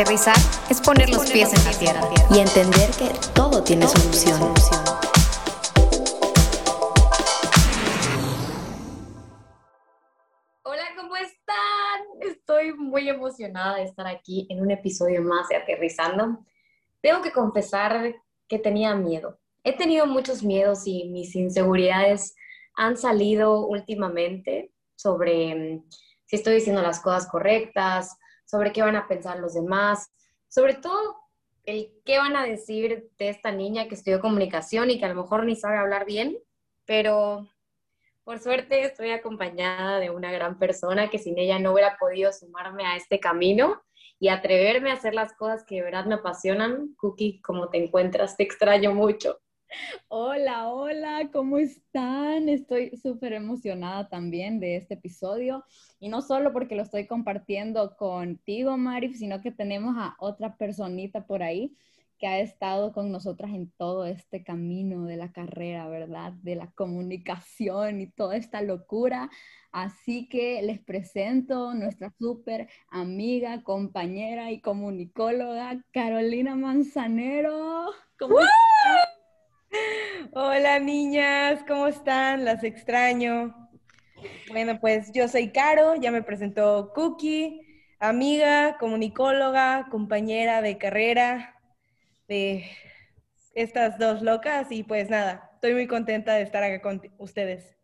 Aterrizar 0.00 0.36
es 0.70 0.80
poner 0.80 1.10
los 1.10 1.30
pies 1.30 1.52
en 1.52 1.62
la 1.62 1.78
tierra 1.78 2.00
y 2.30 2.38
entender 2.38 2.88
que 2.92 3.10
todo 3.34 3.62
tiene 3.62 3.86
solución. 3.86 4.40
Hola, 10.62 10.84
¿cómo 10.96 11.16
están? 11.16 12.00
Estoy 12.22 12.72
muy 12.72 13.10
emocionada 13.10 13.76
de 13.76 13.82
estar 13.82 14.06
aquí 14.06 14.46
en 14.48 14.62
un 14.62 14.70
episodio 14.70 15.20
más 15.20 15.48
de 15.48 15.56
Aterrizando. 15.56 16.46
Tengo 17.02 17.20
que 17.20 17.32
confesar 17.32 18.14
que 18.48 18.58
tenía 18.58 18.94
miedo. 18.94 19.38
He 19.64 19.76
tenido 19.76 20.06
muchos 20.06 20.42
miedos 20.42 20.86
y 20.86 21.10
mis 21.10 21.36
inseguridades 21.36 22.34
han 22.74 22.96
salido 22.96 23.66
últimamente 23.66 24.72
sobre 24.96 25.54
mm, 25.54 25.84
si 26.24 26.36
estoy 26.36 26.54
diciendo 26.54 26.80
las 26.80 27.00
cosas 27.00 27.26
correctas, 27.26 28.16
sobre 28.50 28.72
qué 28.72 28.82
van 28.82 28.96
a 28.96 29.06
pensar 29.06 29.38
los 29.38 29.54
demás, 29.54 30.10
sobre 30.48 30.74
todo 30.74 31.16
el 31.64 31.92
qué 32.04 32.18
van 32.18 32.34
a 32.34 32.44
decir 32.44 33.10
de 33.18 33.28
esta 33.28 33.52
niña 33.52 33.86
que 33.86 33.94
estudió 33.94 34.20
comunicación 34.20 34.90
y 34.90 34.98
que 34.98 35.04
a 35.04 35.08
lo 35.08 35.22
mejor 35.22 35.44
ni 35.44 35.54
sabe 35.54 35.78
hablar 35.78 36.04
bien, 36.04 36.36
pero 36.84 37.48
por 38.24 38.40
suerte 38.40 38.82
estoy 38.82 39.12
acompañada 39.12 40.00
de 40.00 40.10
una 40.10 40.32
gran 40.32 40.58
persona 40.58 41.08
que 41.08 41.18
sin 41.18 41.38
ella 41.38 41.60
no 41.60 41.72
hubiera 41.72 41.96
podido 41.98 42.32
sumarme 42.32 42.84
a 42.86 42.96
este 42.96 43.20
camino 43.20 43.80
y 44.18 44.28
atreverme 44.28 44.90
a 44.90 44.94
hacer 44.94 45.14
las 45.14 45.32
cosas 45.34 45.64
que 45.64 45.76
de 45.76 45.82
verdad 45.82 46.06
me 46.06 46.16
apasionan. 46.16 46.94
Cookie, 46.98 47.40
¿cómo 47.40 47.68
te 47.68 47.78
encuentras? 47.82 48.36
Te 48.36 48.42
extraño 48.42 48.92
mucho. 48.92 49.40
Hola, 50.08 50.68
hola, 50.68 51.30
¿cómo 51.32 51.58
están? 51.58 52.48
Estoy 52.48 52.96
súper 52.96 53.32
emocionada 53.32 54.08
también 54.08 54.58
de 54.58 54.76
este 54.76 54.94
episodio 54.94 55.64
y 55.98 56.08
no 56.08 56.22
solo 56.22 56.52
porque 56.52 56.74
lo 56.74 56.82
estoy 56.82 57.06
compartiendo 57.06 57.96
contigo, 57.96 58.76
Marif, 58.76 59.16
sino 59.16 59.40
que 59.40 59.52
tenemos 59.52 59.94
a 59.96 60.16
otra 60.18 60.56
personita 60.56 61.26
por 61.26 61.42
ahí 61.42 61.76
que 62.18 62.26
ha 62.26 62.40
estado 62.40 62.92
con 62.92 63.10
nosotras 63.10 63.52
en 63.52 63.70
todo 63.78 64.04
este 64.04 64.42
camino 64.42 65.06
de 65.06 65.16
la 65.16 65.32
carrera, 65.32 65.88
¿verdad? 65.88 66.32
De 66.42 66.54
la 66.54 66.70
comunicación 66.72 68.00
y 68.00 68.08
toda 68.08 68.36
esta 68.36 68.60
locura. 68.60 69.30
Así 69.72 70.28
que 70.28 70.60
les 70.62 70.80
presento 70.80 71.72
nuestra 71.72 72.12
súper 72.18 72.68
amiga, 72.90 73.62
compañera 73.62 74.50
y 74.50 74.60
comunicóloga, 74.60 75.82
Carolina 75.92 76.56
Manzanero. 76.56 77.86
¿Cómo 78.18 78.36
Hola 80.32 80.78
niñas, 80.78 81.64
¿cómo 81.66 81.86
están? 81.86 82.44
Las 82.44 82.64
extraño. 82.64 83.70
Bueno, 84.48 84.80
pues 84.80 85.12
yo 85.12 85.28
soy 85.28 85.52
Caro, 85.52 85.94
ya 85.96 86.10
me 86.10 86.22
presentó 86.22 86.92
Cookie, 86.94 87.60
amiga, 87.98 88.76
comunicóloga, 88.78 89.88
compañera 89.90 90.62
de 90.62 90.78
carrera 90.78 91.56
de 92.28 92.64
estas 93.54 93.98
dos 93.98 94.22
locas 94.22 94.70
y 94.70 94.82
pues 94.82 95.08
nada, 95.10 95.50
estoy 95.54 95.74
muy 95.74 95.86
contenta 95.86 96.34
de 96.34 96.42
estar 96.42 96.62
acá 96.62 96.80
con 96.80 97.02
ustedes. 97.18 97.76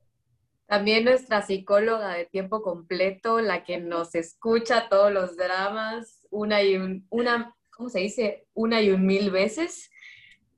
También 0.67 1.05
nuestra 1.05 1.43
psicóloga 1.43 2.15
de 2.15 2.27
tiempo 2.27 2.63
completo, 2.63 3.41
la 3.41 3.65
que 3.65 3.79
nos 3.79 4.15
escucha 4.15 4.89
todos 4.89 5.13
los 5.13 5.37
dramas, 5.37 6.27
una 6.31 6.63
y 6.63 6.77
un, 6.77 7.07
una, 7.11 7.55
¿cómo 7.71 7.89
se 7.89 8.01
dice? 8.01 8.47
Una 8.53 8.83
y 8.83 8.91
un 8.91 9.07
mil 9.07 9.31
veces. 9.31 9.91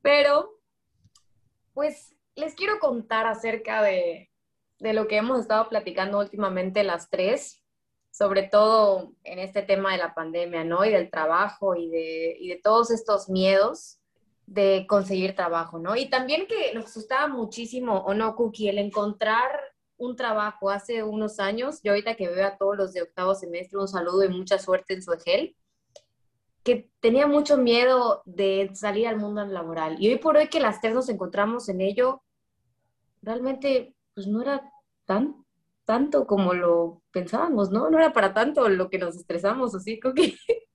Pero 0.01 0.58
pues 1.79 2.13
les 2.35 2.57
quiero 2.57 2.81
contar 2.81 3.29
acerca 3.29 3.85
de, 3.85 4.33
lo 4.81 5.07
que 5.07 5.19
hemos 5.19 5.39
estado 5.39 5.69
platicando 5.69 6.19
últimamente 6.19 6.83
las 6.83 7.09
tres, 7.09 7.63
sobre 8.11 8.43
todo 8.43 9.13
en 9.23 9.39
este 9.39 9.63
tema 9.63 9.93
de 9.93 9.99
la 9.99 10.13
pandemia, 10.13 10.65
¿no? 10.65 10.85
Y 10.85 10.91
del 10.91 11.09
trabajo 11.09 11.77
y 11.77 11.89
de, 11.89 12.37
y 12.41 12.49
de 12.49 12.57
todos 12.57 12.91
estos 12.91 13.29
miedos 13.29 14.01
de 14.45 14.87
conseguir 14.89 15.37
trabajo, 15.37 15.79
¿no? 15.79 15.95
Y 15.95 16.11
también 16.11 16.49
que 16.49 16.75
nos 16.75 16.87
asustaba 16.87 17.29
muchísimo, 17.29 17.99
o 17.99 18.13
no, 18.13 18.35
Cookie, 18.35 18.71
el 18.71 18.79
encontrar 18.79 19.49
un 19.99 20.17
trabajo 20.17 20.71
hace 20.71 21.05
unos 21.05 21.39
años, 21.39 21.81
yo 21.85 21.93
ahorita 21.93 22.17
que 22.17 22.29
veo 22.29 22.49
a 22.49 22.57
todos 22.57 22.77
los 22.77 22.93
de 22.93 23.03
octavo 23.03 23.37
semestre, 23.37 23.79
un 23.79 23.87
saludo 23.87 24.25
y 24.25 24.31
mucha 24.31 24.59
suerte 24.59 24.95
en 24.95 25.03
su 25.05 25.13
EGEL, 25.13 25.55
que 26.69 26.91
tenía 27.01 27.27
mucho 27.27 27.57
miedo 27.57 28.23
de 28.27 28.71
salir 28.75 29.09
al 29.09 29.17
mundo 29.17 29.43
laboral. 29.47 29.97
Y 29.99 30.09
hoy 30.11 30.19
por 30.19 30.37
hoy 30.37 30.49
que 30.49 30.61
las 30.61 30.83
tres 30.83 30.93
nos 30.93 31.09
encontramos 31.09 31.67
en 31.71 31.81
ello, 31.81 32.23
realmente 33.23 33.95
pues 34.15 34.27
no 34.27 34.43
era 34.43 34.71
tan 35.07 35.47
tanto 35.87 36.27
como 36.27 36.53
lo 36.53 37.01
pensábamos, 37.11 37.71
¿no? 37.71 37.89
No 37.89 37.99
era 37.99 38.13
para 38.13 38.35
tanto 38.35 38.69
lo 38.69 38.91
que 38.91 38.99
nos 38.99 39.17
estresamos, 39.17 39.75
así 39.75 39.99
que... 39.99 40.35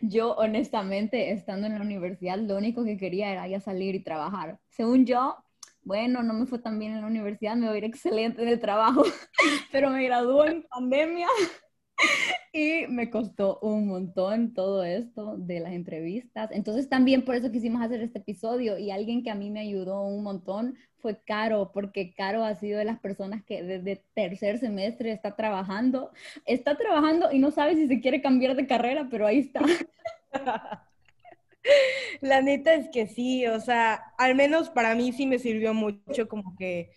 Yo, 0.00 0.32
honestamente, 0.32 1.30
estando 1.30 1.68
en 1.68 1.74
la 1.74 1.82
universidad, 1.82 2.38
lo 2.38 2.56
único 2.56 2.82
que 2.82 2.96
quería 2.96 3.30
era 3.30 3.46
ya 3.46 3.60
salir 3.60 3.94
y 3.94 4.02
trabajar. 4.02 4.58
Según 4.70 5.04
yo, 5.04 5.36
bueno, 5.82 6.22
no 6.22 6.32
me 6.32 6.46
fue 6.46 6.58
tan 6.58 6.78
bien 6.78 6.94
en 6.94 7.02
la 7.02 7.06
universidad, 7.06 7.56
me 7.56 7.66
voy 7.66 7.76
a 7.76 7.78
ir 7.78 7.84
excelente 7.84 8.42
en 8.42 8.48
el 8.48 8.58
trabajo, 8.58 9.04
pero 9.70 9.90
me 9.90 10.02
graduó 10.02 10.46
en 10.46 10.62
pandemia 10.62 11.28
y 12.52 12.86
me 12.88 13.10
costó 13.10 13.60
un 13.62 13.86
montón 13.86 14.54
todo 14.54 14.82
esto 14.82 15.36
de 15.36 15.60
las 15.60 15.72
entrevistas. 15.72 16.50
Entonces 16.52 16.88
también 16.88 17.24
por 17.24 17.36
eso 17.36 17.52
quisimos 17.52 17.80
hacer 17.80 18.00
este 18.00 18.18
episodio 18.18 18.76
y 18.76 18.90
alguien 18.90 19.22
que 19.22 19.30
a 19.30 19.36
mí 19.36 19.50
me 19.50 19.60
ayudó 19.60 20.02
un 20.02 20.24
montón 20.24 20.76
fue 20.98 21.20
Caro, 21.22 21.70
porque 21.72 22.12
Caro 22.12 22.44
ha 22.44 22.54
sido 22.56 22.78
de 22.78 22.84
las 22.84 22.98
personas 22.98 23.44
que 23.44 23.62
desde 23.62 24.04
tercer 24.14 24.58
semestre 24.58 25.12
está 25.12 25.36
trabajando, 25.36 26.10
está 26.44 26.76
trabajando 26.76 27.30
y 27.32 27.38
no 27.38 27.52
sabe 27.52 27.76
si 27.76 27.86
se 27.86 28.00
quiere 28.00 28.20
cambiar 28.20 28.56
de 28.56 28.66
carrera, 28.66 29.06
pero 29.10 29.26
ahí 29.26 29.38
está. 29.38 29.60
La 32.20 32.42
neta 32.42 32.74
es 32.74 32.88
que 32.88 33.06
sí, 33.06 33.46
o 33.46 33.60
sea, 33.60 33.94
al 34.18 34.34
menos 34.34 34.70
para 34.70 34.94
mí 34.94 35.12
sí 35.12 35.26
me 35.26 35.38
sirvió 35.38 35.72
mucho 35.72 36.26
como 36.28 36.56
que, 36.56 36.90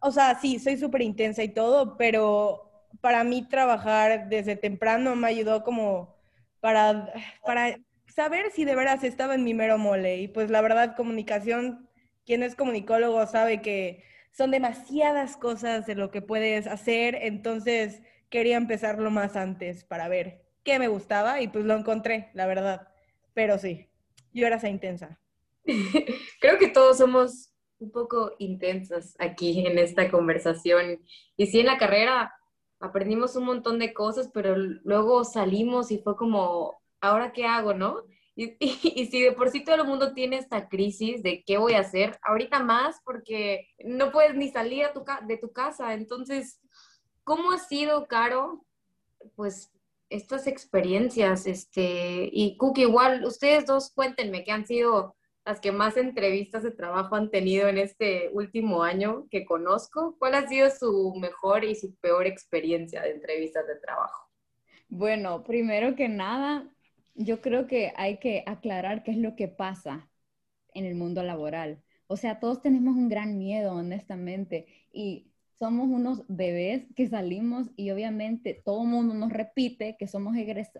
o 0.00 0.10
sea, 0.10 0.38
sí, 0.40 0.58
soy 0.58 0.78
súper 0.78 1.02
intensa 1.02 1.42
y 1.42 1.50
todo, 1.50 1.96
pero 1.96 2.69
para 3.00 3.24
mí 3.24 3.46
trabajar 3.48 4.28
desde 4.28 4.56
temprano 4.56 5.16
me 5.16 5.28
ayudó 5.28 5.62
como 5.62 6.16
para, 6.60 7.12
para 7.44 7.78
saber 8.06 8.50
si 8.50 8.64
de 8.64 8.74
veras 8.74 9.04
estaba 9.04 9.34
en 9.34 9.44
mi 9.44 9.54
mero 9.54 9.78
mole. 9.78 10.18
Y 10.18 10.28
pues 10.28 10.50
la 10.50 10.60
verdad, 10.60 10.96
comunicación, 10.96 11.88
quien 12.26 12.42
es 12.42 12.54
comunicólogo 12.54 13.26
sabe 13.26 13.62
que 13.62 14.04
son 14.32 14.50
demasiadas 14.50 15.36
cosas 15.36 15.86
de 15.86 15.94
lo 15.94 16.10
que 16.10 16.22
puedes 16.22 16.66
hacer, 16.66 17.16
entonces 17.16 18.02
quería 18.28 18.56
empezarlo 18.56 19.10
más 19.10 19.36
antes 19.36 19.84
para 19.84 20.08
ver 20.08 20.44
qué 20.62 20.78
me 20.78 20.88
gustaba 20.88 21.40
y 21.40 21.48
pues 21.48 21.64
lo 21.64 21.74
encontré, 21.74 22.30
la 22.34 22.46
verdad. 22.46 22.88
Pero 23.34 23.58
sí, 23.58 23.88
yo 24.32 24.46
era 24.46 24.56
esa 24.56 24.68
intensa. 24.68 25.18
Creo 26.40 26.58
que 26.58 26.68
todos 26.68 26.98
somos 26.98 27.52
un 27.78 27.90
poco 27.90 28.32
intensas 28.38 29.16
aquí 29.18 29.66
en 29.66 29.78
esta 29.78 30.10
conversación. 30.10 31.00
Y 31.36 31.46
sí, 31.46 31.60
en 31.60 31.66
la 31.66 31.78
carrera 31.78 32.32
aprendimos 32.80 33.36
un 33.36 33.44
montón 33.44 33.78
de 33.78 33.92
cosas, 33.92 34.30
pero 34.32 34.56
luego 34.56 35.24
salimos 35.24 35.90
y 35.90 35.98
fue 35.98 36.16
como, 36.16 36.80
¿ahora 37.00 37.32
qué 37.32 37.46
hago, 37.46 37.74
no? 37.74 38.02
Y, 38.34 38.56
y, 38.60 39.06
si 39.06 39.22
de 39.22 39.32
por 39.32 39.50
sí 39.50 39.62
todo 39.62 39.76
el 39.76 39.84
mundo 39.84 40.14
tiene 40.14 40.38
esta 40.38 40.68
crisis 40.68 41.22
de 41.22 41.44
qué 41.44 41.58
voy 41.58 41.74
a 41.74 41.80
hacer, 41.80 42.18
ahorita 42.22 42.62
más 42.62 42.96
porque 43.04 43.68
no 43.84 44.10
puedes 44.10 44.34
ni 44.34 44.48
salir 44.48 44.86
de 45.26 45.36
tu 45.36 45.52
casa. 45.52 45.94
Entonces, 45.94 46.60
¿cómo 47.22 47.52
ha 47.52 47.58
sido, 47.58 48.06
Caro, 48.08 48.64
pues 49.36 49.70
estas 50.08 50.46
experiencias? 50.46 51.46
Este, 51.46 52.30
y 52.32 52.56
Cookie, 52.56 52.82
igual, 52.82 53.24
ustedes 53.26 53.66
dos 53.66 53.92
cuéntenme 53.94 54.42
qué 54.42 54.52
han 54.52 54.66
sido 54.66 55.16
las 55.44 55.60
que 55.60 55.72
más 55.72 55.96
entrevistas 55.96 56.62
de 56.62 56.70
trabajo 56.70 57.16
han 57.16 57.30
tenido 57.30 57.68
en 57.68 57.78
este 57.78 58.30
último 58.32 58.82
año 58.82 59.26
que 59.30 59.44
conozco. 59.44 60.16
¿Cuál 60.18 60.34
ha 60.34 60.48
sido 60.48 60.68
su 60.70 61.14
mejor 61.14 61.64
y 61.64 61.74
su 61.74 61.94
peor 61.96 62.26
experiencia 62.26 63.02
de 63.02 63.12
entrevistas 63.12 63.66
de 63.66 63.76
trabajo? 63.76 64.28
Bueno, 64.88 65.44
primero 65.44 65.94
que 65.94 66.08
nada, 66.08 66.68
yo 67.14 67.40
creo 67.40 67.66
que 67.66 67.92
hay 67.96 68.18
que 68.18 68.44
aclarar 68.46 69.02
qué 69.02 69.12
es 69.12 69.16
lo 69.16 69.36
que 69.36 69.48
pasa 69.48 70.10
en 70.74 70.84
el 70.84 70.94
mundo 70.94 71.22
laboral. 71.22 71.82
O 72.06 72.16
sea, 72.16 72.40
todos 72.40 72.60
tenemos 72.60 72.96
un 72.96 73.08
gran 73.08 73.38
miedo, 73.38 73.72
honestamente, 73.72 74.66
y 74.92 75.29
somos 75.60 75.90
unos 75.90 76.24
bebés 76.26 76.86
que 76.96 77.06
salimos 77.06 77.68
y 77.76 77.90
obviamente 77.90 78.62
todo 78.64 78.82
el 78.82 78.88
mundo 78.88 79.12
nos 79.12 79.30
repite 79.30 79.94
que 79.98 80.06
somos 80.06 80.34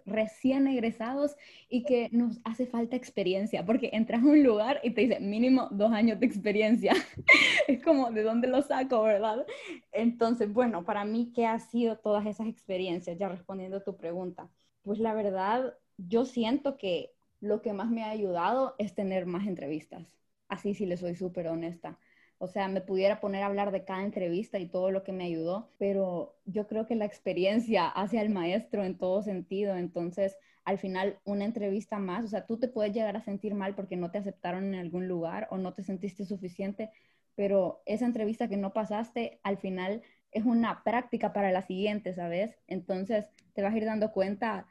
recién 0.06 0.66
egresados 0.66 1.36
y 1.68 1.84
que 1.84 2.08
nos 2.12 2.40
hace 2.44 2.66
falta 2.66 2.96
experiencia, 2.96 3.66
porque 3.66 3.90
entras 3.92 4.22
a 4.22 4.26
un 4.26 4.42
lugar 4.42 4.80
y 4.82 4.92
te 4.92 5.02
dice 5.02 5.20
mínimo 5.20 5.68
dos 5.70 5.92
años 5.92 6.18
de 6.18 6.24
experiencia. 6.24 6.94
es 7.68 7.82
como, 7.84 8.10
¿de 8.10 8.22
dónde 8.22 8.48
lo 8.48 8.62
saco, 8.62 9.02
verdad? 9.02 9.46
Entonces, 9.92 10.50
bueno, 10.50 10.82
para 10.82 11.04
mí, 11.04 11.30
¿qué 11.34 11.44
ha 11.44 11.58
sido 11.58 11.98
todas 11.98 12.24
esas 12.24 12.46
experiencias? 12.46 13.18
Ya 13.18 13.28
respondiendo 13.28 13.76
a 13.76 13.84
tu 13.84 13.98
pregunta. 13.98 14.48
Pues 14.82 14.98
la 14.98 15.12
verdad, 15.12 15.74
yo 15.98 16.24
siento 16.24 16.78
que 16.78 17.12
lo 17.40 17.60
que 17.60 17.74
más 17.74 17.90
me 17.90 18.02
ha 18.02 18.10
ayudado 18.10 18.76
es 18.78 18.94
tener 18.94 19.26
más 19.26 19.46
entrevistas. 19.46 20.06
Así 20.48 20.72
sí 20.72 20.86
le 20.86 20.96
soy 20.96 21.16
súper 21.16 21.48
honesta 21.48 21.98
o 22.42 22.48
sea, 22.48 22.68
me 22.68 22.80
pudiera 22.80 23.20
poner 23.20 23.42
a 23.42 23.46
hablar 23.46 23.70
de 23.70 23.84
cada 23.84 24.02
entrevista 24.02 24.58
y 24.58 24.66
todo 24.66 24.90
lo 24.90 25.04
que 25.04 25.12
me 25.12 25.24
ayudó, 25.24 25.68
pero 25.78 26.34
yo 26.46 26.66
creo 26.66 26.86
que 26.86 26.94
la 26.94 27.04
experiencia 27.04 27.86
hace 27.86 28.18
al 28.18 28.30
maestro 28.30 28.82
en 28.82 28.96
todo 28.96 29.22
sentido, 29.22 29.76
entonces 29.76 30.38
al 30.64 30.78
final 30.78 31.18
una 31.24 31.44
entrevista 31.44 31.98
más, 31.98 32.24
o 32.24 32.28
sea, 32.28 32.46
tú 32.46 32.58
te 32.58 32.68
puedes 32.68 32.94
llegar 32.94 33.14
a 33.14 33.20
sentir 33.20 33.54
mal 33.54 33.74
porque 33.74 33.96
no 33.96 34.10
te 34.10 34.16
aceptaron 34.16 34.72
en 34.72 34.80
algún 34.80 35.06
lugar 35.06 35.48
o 35.50 35.58
no 35.58 35.74
te 35.74 35.82
sentiste 35.82 36.24
suficiente, 36.24 36.90
pero 37.34 37.82
esa 37.84 38.06
entrevista 38.06 38.48
que 38.48 38.56
no 38.56 38.72
pasaste, 38.72 39.38
al 39.42 39.58
final 39.58 40.00
es 40.32 40.46
una 40.46 40.82
práctica 40.82 41.34
para 41.34 41.52
la 41.52 41.60
siguiente, 41.60 42.14
¿sabes? 42.14 42.56
Entonces 42.68 43.26
te 43.52 43.60
vas 43.60 43.74
a 43.74 43.76
ir 43.76 43.84
dando 43.84 44.12
cuenta 44.12 44.66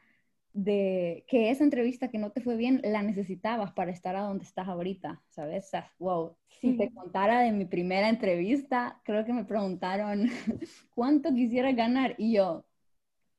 de 0.52 1.24
que 1.28 1.50
esa 1.50 1.64
entrevista 1.64 2.08
que 2.08 2.18
no 2.18 2.32
te 2.32 2.40
fue 2.40 2.56
bien 2.56 2.80
la 2.82 3.02
necesitabas 3.02 3.72
para 3.72 3.92
estar 3.92 4.16
a 4.16 4.22
donde 4.22 4.44
estás 4.44 4.68
ahorita, 4.68 5.22
¿sabes? 5.28 5.66
O 5.66 5.68
sea, 5.68 5.92
wow, 5.98 6.36
si 6.60 6.76
te 6.76 6.90
contara 6.92 7.40
de 7.40 7.52
mi 7.52 7.64
primera 7.64 8.08
entrevista, 8.08 9.00
creo 9.04 9.24
que 9.24 9.32
me 9.32 9.44
preguntaron 9.44 10.28
cuánto 10.94 11.32
quisiera 11.32 11.72
ganar 11.72 12.14
y 12.18 12.34
yo, 12.34 12.64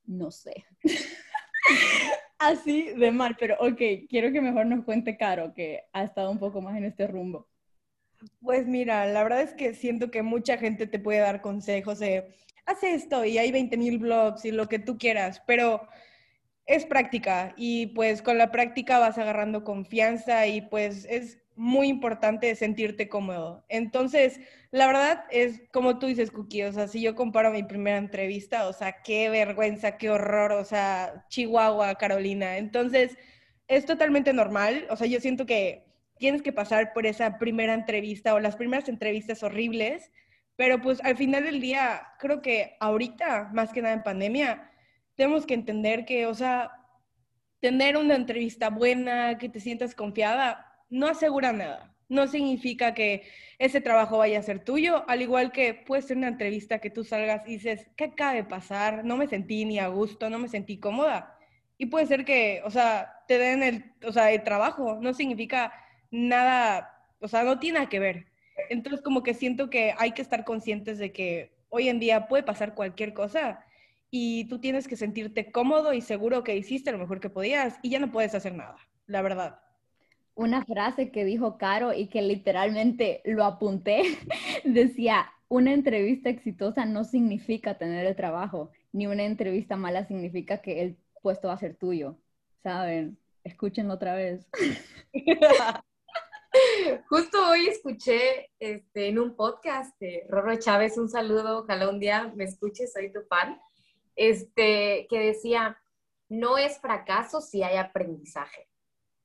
no 0.06 0.32
sé. 0.32 0.66
Así 2.40 2.90
de 2.98 3.12
mal, 3.12 3.36
pero 3.40 3.56
ok, 3.60 4.08
quiero 4.10 4.32
que 4.32 4.42
mejor 4.42 4.66
nos 4.66 4.84
cuente 4.84 5.16
Caro, 5.16 5.54
que 5.54 5.84
ha 5.94 6.04
estado 6.04 6.32
un 6.32 6.40
poco 6.40 6.62
más 6.62 6.76
en 6.76 6.86
este 6.86 7.06
rumbo. 7.06 7.48
Pues 8.42 8.66
mira, 8.66 9.06
la 9.06 9.24
verdad 9.24 9.42
es 9.42 9.54
que 9.54 9.74
siento 9.76 10.10
que 10.10 10.24
mucha 10.24 10.58
gente 10.58 10.88
te 10.88 10.98
puede 10.98 11.20
dar 11.20 11.42
consejos 11.42 12.00
de, 12.00 12.34
haz 12.66 12.84
esto 12.84 13.26
y 13.26 13.38
hay 13.38 13.52
20 13.52 13.78
mil 13.78 14.00
blogs 14.00 14.46
y 14.46 14.52
lo 14.52 14.68
que 14.68 14.80
tú 14.80 14.98
quieras, 14.98 15.44
pero 15.46 15.88
es 16.72 16.86
práctica 16.86 17.54
y 17.58 17.88
pues 17.88 18.22
con 18.22 18.38
la 18.38 18.50
práctica 18.50 18.98
vas 18.98 19.18
agarrando 19.18 19.66
confianza 19.66 20.48
y 20.48 20.62
pues 20.62 21.06
es 21.10 21.40
muy 21.58 21.90
importante 21.90 22.56
sentirte 22.56 23.10
cómodo. 23.10 23.66
Entonces, 23.68 24.40
la 24.72 24.88
verdad 24.88 25.26
es 25.32 25.64
como 25.74 26.00
tú 26.00 26.08
dices, 26.08 26.32
Cookie, 26.32 26.64
o 26.64 26.72
sea, 26.72 26.88
si 26.88 27.02
yo 27.02 27.14
comparo 27.14 27.52
mi 27.52 27.64
primera 27.64 27.98
entrevista, 27.98 28.70
o 28.70 28.74
sea, 28.74 29.02
qué 29.04 29.30
vergüenza, 29.30 29.98
qué 29.98 30.10
horror, 30.10 30.54
o 30.54 30.64
sea, 30.64 31.26
Chihuahua, 31.28 31.96
Carolina. 31.96 32.58
Entonces, 32.58 33.18
es 33.68 33.86
totalmente 33.86 34.32
normal, 34.32 34.88
o 34.90 34.96
sea, 34.96 35.08
yo 35.08 35.20
siento 35.20 35.46
que 35.46 35.84
tienes 36.20 36.42
que 36.42 36.54
pasar 36.54 36.94
por 36.94 37.06
esa 37.06 37.38
primera 37.38 37.74
entrevista 37.74 38.34
o 38.34 38.40
las 38.40 38.56
primeras 38.56 38.88
entrevistas 38.88 39.44
horribles, 39.44 40.10
pero 40.56 40.82
pues 40.82 41.02
al 41.04 41.18
final 41.18 41.44
del 41.44 41.60
día, 41.60 42.02
creo 42.18 42.42
que 42.42 42.78
ahorita, 42.80 43.50
más 43.54 43.74
que 43.74 43.82
nada 43.82 43.96
en 43.96 44.04
pandemia, 44.04 44.71
tenemos 45.16 45.46
que 45.46 45.54
entender 45.54 46.06
que, 46.06 46.26
o 46.26 46.34
sea, 46.34 46.72
tener 47.60 47.96
una 47.96 48.16
entrevista 48.16 48.70
buena, 48.70 49.38
que 49.38 49.50
te 49.50 49.60
sientas 49.60 49.96
confiada, 49.96 50.74
no 50.90 51.08
asegura 51.08 51.54
nada. 51.54 51.96
No 52.10 52.28
significa 52.28 52.94
que 52.94 53.24
ese 53.58 53.80
trabajo 53.80 54.18
vaya 54.18 54.40
a 54.40 54.44
ser 54.44 54.64
tuyo, 54.66 55.06
al 55.08 55.22
igual 55.22 55.54
que 55.54 55.74
puede 55.74 56.02
ser 56.02 56.18
una 56.18 56.28
entrevista 56.28 56.80
que 56.80 56.90
tú 56.90 57.06
salgas 57.06 57.48
y 57.48 57.54
dices, 57.54 57.88
¿qué 57.96 58.06
acaba 58.06 58.34
de 58.34 58.44
pasar? 58.44 59.06
No 59.06 59.16
me 59.16 59.28
sentí 59.28 59.64
ni 59.64 59.80
a 59.80 59.88
gusto, 59.88 60.30
no 60.30 60.40
me 60.40 60.50
sentí 60.50 60.78
cómoda. 60.78 61.38
Y 61.78 61.86
puede 61.86 62.08
ser 62.08 62.26
que, 62.26 62.62
o 62.66 62.72
sea, 62.72 63.24
te 63.28 63.38
den 63.38 63.64
el, 63.64 63.94
o 64.06 64.12
sea, 64.12 64.32
el 64.32 64.44
trabajo, 64.44 64.98
no 65.02 65.14
significa 65.14 65.72
nada, 66.10 67.08
o 67.20 67.28
sea, 67.28 67.44
no 67.44 67.60
tiene 67.60 67.80
nada 67.80 67.90
que 67.90 68.00
ver. 68.00 68.28
Entonces, 68.70 69.02
como 69.02 69.24
que 69.24 69.34
siento 69.34 69.70
que 69.70 69.94
hay 69.98 70.12
que 70.12 70.22
estar 70.22 70.44
conscientes 70.44 70.98
de 70.98 71.12
que 71.14 71.54
hoy 71.70 71.88
en 71.90 72.00
día 72.00 72.28
puede 72.28 72.44
pasar 72.44 72.76
cualquier 72.76 73.14
cosa 73.14 73.66
y 74.12 74.46
tú 74.50 74.60
tienes 74.60 74.90
que 74.90 74.98
sentirte 74.98 75.52
cómodo 75.54 75.94
y 75.94 76.02
seguro 76.02 76.44
que 76.44 76.58
hiciste 76.58 76.92
lo 76.92 76.98
mejor 76.98 77.22
que 77.22 77.30
podías 77.30 77.80
y 77.82 77.90
ya 77.90 78.00
no 78.00 78.12
puedes 78.12 78.36
hacer 78.36 78.54
nada, 78.54 78.76
la 79.08 79.22
verdad. 79.22 79.62
Una 80.36 80.66
frase 80.66 81.12
que 81.12 81.24
dijo 81.24 81.58
Caro 81.58 81.94
y 81.94 82.08
que 82.08 82.22
literalmente 82.22 83.22
lo 83.24 83.46
apunté, 83.46 84.04
decía, 84.66 85.32
una 85.48 85.74
entrevista 85.74 86.30
exitosa 86.30 86.86
no 86.86 87.06
significa 87.06 87.78
tener 87.78 88.06
el 88.06 88.16
trabajo, 88.16 88.72
ni 88.92 89.08
una 89.08 89.24
entrevista 89.24 89.78
mala 89.78 90.06
significa 90.06 90.62
que 90.62 90.82
el 90.82 90.98
puesto 91.22 91.48
va 91.48 91.54
a 91.54 91.60
ser 91.60 91.76
tuyo, 91.76 92.18
¿saben? 92.64 93.18
Escúchenlo 93.46 93.94
otra 93.94 94.16
vez. 94.16 94.46
Justo 97.10 97.50
hoy 97.50 97.68
escuché 97.68 98.50
este, 98.60 99.08
en 99.08 99.20
un 99.20 99.38
podcast 99.38 99.98
de 100.02 100.26
Rorro 100.28 100.58
Chávez, 100.58 100.98
un 100.98 101.08
saludo, 101.08 101.60
ojalá 101.60 101.90
un 101.90 102.00
día 102.00 102.34
me 102.36 102.44
escuches, 102.44 102.92
soy 102.92 103.12
tu 103.14 103.22
fan 103.30 103.58
este, 104.22 105.08
que 105.10 105.20
decía, 105.20 105.82
no 106.30 106.60
es 106.60 106.80
fracaso 106.80 107.42
si 107.42 107.64
hay 107.64 107.78
aprendizaje. 107.78 108.68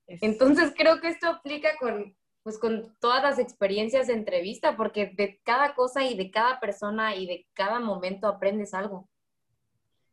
Entonces 0.07 0.73
creo 0.75 1.01
que 1.01 1.09
esto 1.09 1.29
aplica 1.29 1.77
con, 1.79 2.17
pues, 2.43 2.59
con 2.59 2.97
todas 2.99 3.23
las 3.23 3.39
experiencias 3.39 4.07
de 4.07 4.15
entrevista, 4.15 4.75
porque 4.75 5.13
de 5.15 5.39
cada 5.45 5.75
cosa 5.75 6.03
y 6.05 6.17
de 6.17 6.31
cada 6.31 6.61
persona 6.61 7.15
y 7.15 7.27
de 7.27 7.47
cada 7.53 7.79
momento 7.79 8.27
aprendes 8.27 8.73
algo. 8.73 9.07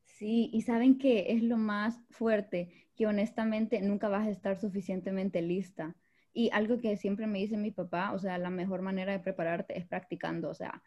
Sí, 0.03 0.49
y 0.51 0.63
saben 0.63 0.97
que 0.97 1.31
es 1.31 1.43
lo 1.43 1.55
más 1.55 1.97
fuerte, 2.09 2.89
que 2.95 3.07
honestamente 3.07 3.81
nunca 3.81 4.09
vas 4.09 4.27
a 4.27 4.31
estar 4.31 4.59
suficientemente 4.59 5.41
lista. 5.41 5.95
Y 6.33 6.49
algo 6.51 6.81
que 6.81 6.97
siempre 6.97 7.25
me 7.25 7.39
dice 7.39 7.55
mi 7.55 7.71
papá, 7.71 8.11
o 8.11 8.19
sea, 8.19 8.37
la 8.37 8.49
mejor 8.49 8.81
manera 8.81 9.13
de 9.13 9.19
prepararte 9.19 9.77
es 9.77 9.85
practicando, 9.85 10.49
o 10.49 10.53
sea, 10.53 10.83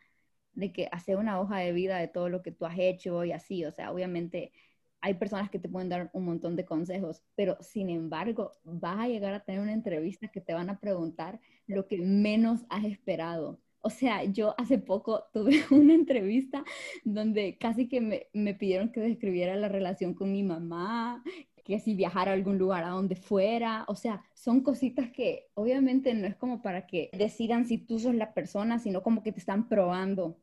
de 0.56 0.72
que 0.72 0.88
hacer 0.90 1.16
una 1.16 1.40
hoja 1.40 1.58
de 1.58 1.72
vida 1.72 1.98
de 1.98 2.08
todo 2.08 2.28
lo 2.28 2.42
que 2.42 2.52
tú 2.52 2.66
has 2.66 2.78
hecho 2.78 3.24
y 3.24 3.32
así, 3.32 3.64
o 3.64 3.72
sea, 3.72 3.92
obviamente 3.92 4.52
hay 5.00 5.14
personas 5.14 5.50
que 5.50 5.58
te 5.60 5.68
pueden 5.68 5.88
dar 5.88 6.10
un 6.14 6.24
montón 6.24 6.56
de 6.56 6.64
consejos, 6.64 7.22
pero 7.36 7.56
sin 7.60 7.90
embargo, 7.90 8.52
vas 8.64 8.98
a 8.98 9.08
llegar 9.08 9.34
a 9.34 9.44
tener 9.44 9.60
una 9.60 9.72
entrevista 9.72 10.28
que 10.28 10.40
te 10.40 10.54
van 10.54 10.70
a 10.70 10.80
preguntar 10.80 11.40
lo 11.66 11.86
que 11.86 11.98
menos 11.98 12.64
has 12.70 12.84
esperado. 12.84 13.60
O 13.82 13.90
sea, 13.90 14.24
yo 14.24 14.54
hace 14.58 14.78
poco 14.78 15.24
tuve 15.32 15.62
una 15.70 15.94
entrevista 15.94 16.64
donde 17.04 17.56
casi 17.58 17.88
que 17.88 18.00
me, 18.00 18.26
me 18.32 18.54
pidieron 18.54 18.90
que 18.90 19.00
describiera 19.00 19.54
la 19.56 19.68
relación 19.68 20.14
con 20.14 20.32
mi 20.32 20.42
mamá, 20.42 21.22
que 21.66 21.80
si 21.80 21.94
viajar 21.94 22.28
a 22.28 22.32
algún 22.32 22.58
lugar 22.58 22.84
a 22.84 22.90
donde 22.90 23.16
fuera, 23.16 23.84
o 23.88 23.96
sea, 23.96 24.24
son 24.34 24.60
cositas 24.62 25.10
que 25.10 25.48
obviamente 25.54 26.14
no 26.14 26.26
es 26.26 26.36
como 26.36 26.62
para 26.62 26.86
que 26.86 27.10
decidan 27.12 27.66
si 27.66 27.78
tú 27.78 27.98
sos 27.98 28.14
la 28.14 28.34
persona, 28.34 28.78
sino 28.78 29.02
como 29.02 29.22
que 29.22 29.32
te 29.32 29.40
están 29.40 29.68
probando. 29.68 30.38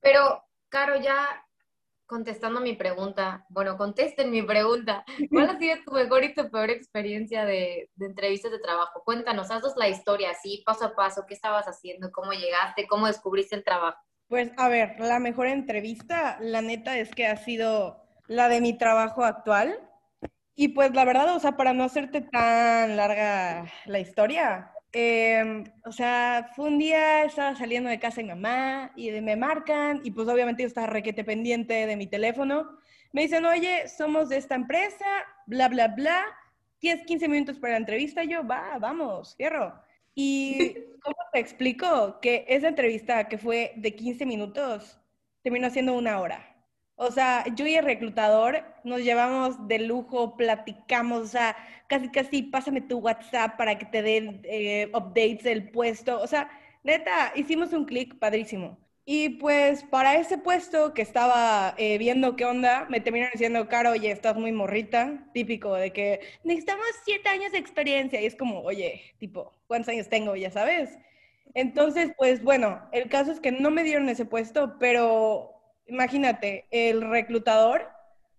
Pero, 0.00 0.44
Caro, 0.68 0.96
ya 1.00 1.44
contestando 2.06 2.60
mi 2.60 2.74
pregunta, 2.74 3.44
bueno, 3.50 3.76
contesten 3.76 4.30
mi 4.30 4.42
pregunta, 4.42 5.04
¿cuál 5.30 5.50
ha 5.50 5.58
sido 5.58 5.76
tu 5.84 5.92
mejor 5.92 6.24
y 6.24 6.34
tu 6.34 6.50
peor 6.50 6.70
experiencia 6.70 7.44
de, 7.44 7.90
entrevistas 8.00 8.50
de 8.50 8.58
trabajo? 8.58 9.02
Cuéntanos, 9.04 9.50
haznos 9.50 9.76
la 9.76 9.88
historia, 9.88 10.30
así, 10.30 10.62
paso 10.64 10.86
a 10.86 10.94
paso, 10.94 11.24
qué 11.28 11.34
estabas 11.34 11.66
haciendo, 11.66 12.10
cómo 12.10 12.32
llegaste, 12.32 12.86
cómo 12.86 13.06
descubriste 13.06 13.56
el 13.56 13.64
trabajo. 13.64 13.98
Pues, 14.28 14.50
a 14.56 14.68
ver, 14.68 14.98
la 15.00 15.18
mejor 15.18 15.46
entrevista, 15.46 16.38
la 16.40 16.62
neta, 16.62 16.98
es 16.98 17.14
que 17.14 17.26
ha 17.26 17.36
sido 17.36 18.02
la 18.26 18.48
de 18.48 18.60
mi 18.60 18.76
trabajo 18.76 19.24
actual. 19.24 19.78
Y 20.54 20.68
pues 20.68 20.92
la 20.92 21.04
verdad, 21.04 21.36
o 21.36 21.40
sea, 21.40 21.56
para 21.56 21.72
no 21.72 21.84
hacerte 21.84 22.20
tan 22.20 22.96
larga 22.96 23.70
la 23.86 24.00
historia, 24.00 24.72
Em, 24.92 25.64
o 25.84 25.92
sea, 25.92 26.50
fue 26.56 26.66
un 26.66 26.78
día, 26.78 27.24
estaba 27.24 27.54
saliendo 27.54 27.90
de 27.90 27.98
casa 27.98 28.22
de 28.22 28.28
mamá 28.28 28.92
y 28.96 29.10
me 29.10 29.36
marcan 29.36 30.00
y 30.02 30.10
pues 30.10 30.28
obviamente 30.28 30.62
yo 30.62 30.68
estaba 30.68 30.86
requete 30.86 31.24
pendiente 31.24 31.86
de 31.86 31.96
mi 31.96 32.06
teléfono. 32.06 32.78
Me 33.12 33.22
dicen, 33.22 33.44
oye, 33.44 33.88
somos 33.88 34.28
de 34.28 34.38
esta 34.38 34.54
empresa, 34.54 35.06
bla, 35.46 35.68
bla, 35.68 35.88
bla. 35.88 36.24
Tienes 36.78 37.04
15 37.06 37.28
minutos 37.28 37.58
para 37.58 37.72
la 37.74 37.78
entrevista. 37.78 38.24
Yo, 38.24 38.46
va, 38.46 38.78
vamos, 38.78 39.34
cierro. 39.36 39.74
Y 40.14 40.74
¿cómo 41.02 41.16
te 41.32 41.38
explico 41.38 42.20
que 42.20 42.44
esa 42.48 42.68
entrevista 42.68 43.28
que 43.28 43.38
fue 43.38 43.72
de 43.76 43.94
15 43.94 44.26
minutos 44.26 44.98
terminó 45.42 45.70
siendo 45.70 45.94
una 45.94 46.20
hora? 46.20 46.57
O 47.00 47.12
sea, 47.12 47.44
yo 47.54 47.66
y 47.66 47.76
el 47.76 47.84
reclutador 47.84 48.64
nos 48.84 49.00
llevamos 49.02 49.68
de 49.68 49.78
lujo, 49.78 50.36
platicamos, 50.36 51.22
o 51.22 51.26
sea, 51.26 51.56
casi, 51.86 52.10
casi, 52.10 52.42
pásame 52.42 52.80
tu 52.80 52.98
WhatsApp 52.98 53.56
para 53.56 53.78
que 53.78 53.86
te 53.86 54.02
den 54.02 54.40
eh, 54.44 54.90
updates 54.92 55.44
del 55.44 55.70
puesto. 55.70 56.20
O 56.20 56.26
sea, 56.26 56.50
neta, 56.82 57.32
hicimos 57.36 57.72
un 57.72 57.84
clic 57.84 58.18
padrísimo. 58.18 58.78
Y 59.04 59.30
pues 59.30 59.84
para 59.84 60.16
ese 60.16 60.38
puesto 60.38 60.92
que 60.92 61.02
estaba 61.02 61.74
eh, 61.78 61.96
viendo 61.98 62.36
qué 62.36 62.44
onda, 62.44 62.86
me 62.90 63.00
terminaron 63.00 63.32
diciendo, 63.32 63.68
Caro, 63.68 63.90
oye, 63.92 64.10
estás 64.10 64.36
muy 64.36 64.52
morrita, 64.52 65.30
típico 65.32 65.74
de 65.74 65.92
que 65.92 66.20
necesitamos 66.44 66.84
siete 67.04 67.28
años 67.28 67.52
de 67.52 67.58
experiencia. 67.58 68.20
Y 68.20 68.26
es 68.26 68.36
como, 68.36 68.60
oye, 68.62 69.14
tipo, 69.18 69.52
¿cuántos 69.68 69.88
años 69.90 70.08
tengo? 70.08 70.36
Ya 70.36 70.50
sabes. 70.50 70.98
Entonces, 71.54 72.12
pues 72.18 72.42
bueno, 72.42 72.88
el 72.92 73.08
caso 73.08 73.32
es 73.32 73.40
que 73.40 73.52
no 73.52 73.70
me 73.70 73.82
dieron 73.84 74.08
ese 74.08 74.24
puesto, 74.26 74.76
pero 74.78 75.57
imagínate, 75.88 76.66
el 76.70 77.02
reclutador 77.08 77.88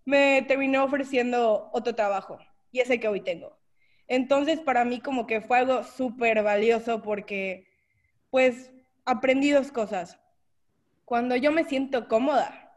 me 0.05 0.41
terminó 0.43 0.83
ofreciendo 0.83 1.69
otro 1.73 1.93
trabajo 1.95 2.39
y 2.71 2.79
ese 2.79 2.99
que 2.99 3.07
hoy 3.07 3.21
tengo. 3.21 3.57
Entonces, 4.07 4.59
para 4.59 4.85
mí 4.85 4.99
como 4.99 5.27
que 5.27 5.41
fue 5.41 5.59
algo 5.59 5.83
súper 5.83 6.41
valioso 6.41 7.01
porque, 7.01 7.67
pues, 8.31 8.71
aprendí 9.05 9.51
dos 9.51 9.71
cosas. 9.71 10.19
Cuando 11.05 11.35
yo 11.35 11.51
me 11.51 11.63
siento 11.63 12.07
cómoda, 12.07 12.71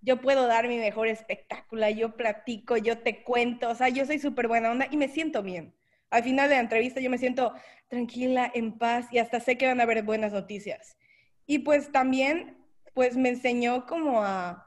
yo 0.00 0.20
puedo 0.20 0.46
dar 0.46 0.68
mi 0.68 0.78
mejor 0.78 1.08
espectáculo, 1.08 1.88
yo 1.90 2.16
platico, 2.16 2.76
yo 2.76 2.98
te 2.98 3.22
cuento, 3.22 3.68
o 3.68 3.74
sea, 3.74 3.88
yo 3.88 4.06
soy 4.06 4.18
súper 4.18 4.48
buena 4.48 4.70
onda 4.70 4.86
y 4.90 4.96
me 4.96 5.08
siento 5.08 5.42
bien. 5.42 5.74
Al 6.10 6.24
final 6.24 6.48
de 6.48 6.56
la 6.56 6.60
entrevista 6.60 7.00
yo 7.00 7.10
me 7.10 7.18
siento 7.18 7.54
tranquila, 7.88 8.50
en 8.54 8.78
paz 8.78 9.08
y 9.12 9.18
hasta 9.18 9.40
sé 9.40 9.58
que 9.58 9.66
van 9.66 9.80
a 9.80 9.84
haber 9.84 10.02
buenas 10.02 10.32
noticias. 10.32 10.96
Y 11.46 11.60
pues 11.60 11.92
también, 11.92 12.56
pues 12.94 13.16
me 13.16 13.30
enseñó 13.30 13.86
como 13.86 14.22
a, 14.22 14.66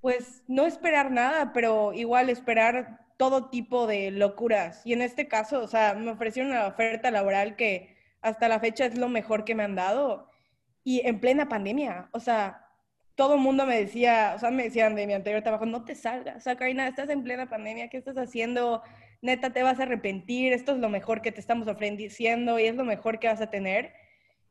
pues 0.00 0.42
no 0.46 0.66
esperar 0.66 1.10
nada, 1.10 1.52
pero 1.52 1.92
igual 1.92 2.30
esperar 2.30 3.06
todo 3.16 3.50
tipo 3.50 3.86
de 3.86 4.10
locuras. 4.10 4.86
Y 4.86 4.92
en 4.92 5.02
este 5.02 5.28
caso, 5.28 5.62
o 5.62 5.68
sea, 5.68 5.94
me 5.94 6.10
ofrecieron 6.10 6.52
una 6.52 6.66
oferta 6.66 7.10
laboral 7.10 7.56
que 7.56 7.96
hasta 8.20 8.48
la 8.48 8.60
fecha 8.60 8.86
es 8.86 8.96
lo 8.96 9.08
mejor 9.08 9.44
que 9.44 9.54
me 9.54 9.64
han 9.64 9.74
dado. 9.74 10.30
Y 10.84 11.06
en 11.06 11.20
plena 11.20 11.48
pandemia, 11.48 12.08
o 12.12 12.20
sea, 12.20 12.64
todo 13.14 13.34
el 13.34 13.40
mundo 13.40 13.66
me 13.66 13.78
decía, 13.78 14.32
o 14.36 14.38
sea, 14.38 14.50
me 14.50 14.62
decían 14.62 14.94
de 14.94 15.06
mi 15.06 15.12
anterior 15.12 15.42
trabajo, 15.42 15.66
no 15.66 15.84
te 15.84 15.96
salgas, 15.96 16.36
o 16.36 16.40
sea, 16.40 16.56
Karina, 16.56 16.86
estás 16.86 17.10
en 17.10 17.24
plena 17.24 17.48
pandemia, 17.50 17.88
¿qué 17.88 17.96
estás 17.96 18.16
haciendo? 18.16 18.82
Neta, 19.20 19.52
te 19.52 19.64
vas 19.64 19.80
a 19.80 19.82
arrepentir, 19.82 20.52
esto 20.52 20.72
es 20.72 20.78
lo 20.78 20.88
mejor 20.88 21.20
que 21.20 21.32
te 21.32 21.40
estamos 21.40 21.66
ofreciendo 21.66 22.60
y 22.60 22.66
es 22.66 22.76
lo 22.76 22.84
mejor 22.84 23.18
que 23.18 23.26
vas 23.26 23.40
a 23.40 23.50
tener. 23.50 23.92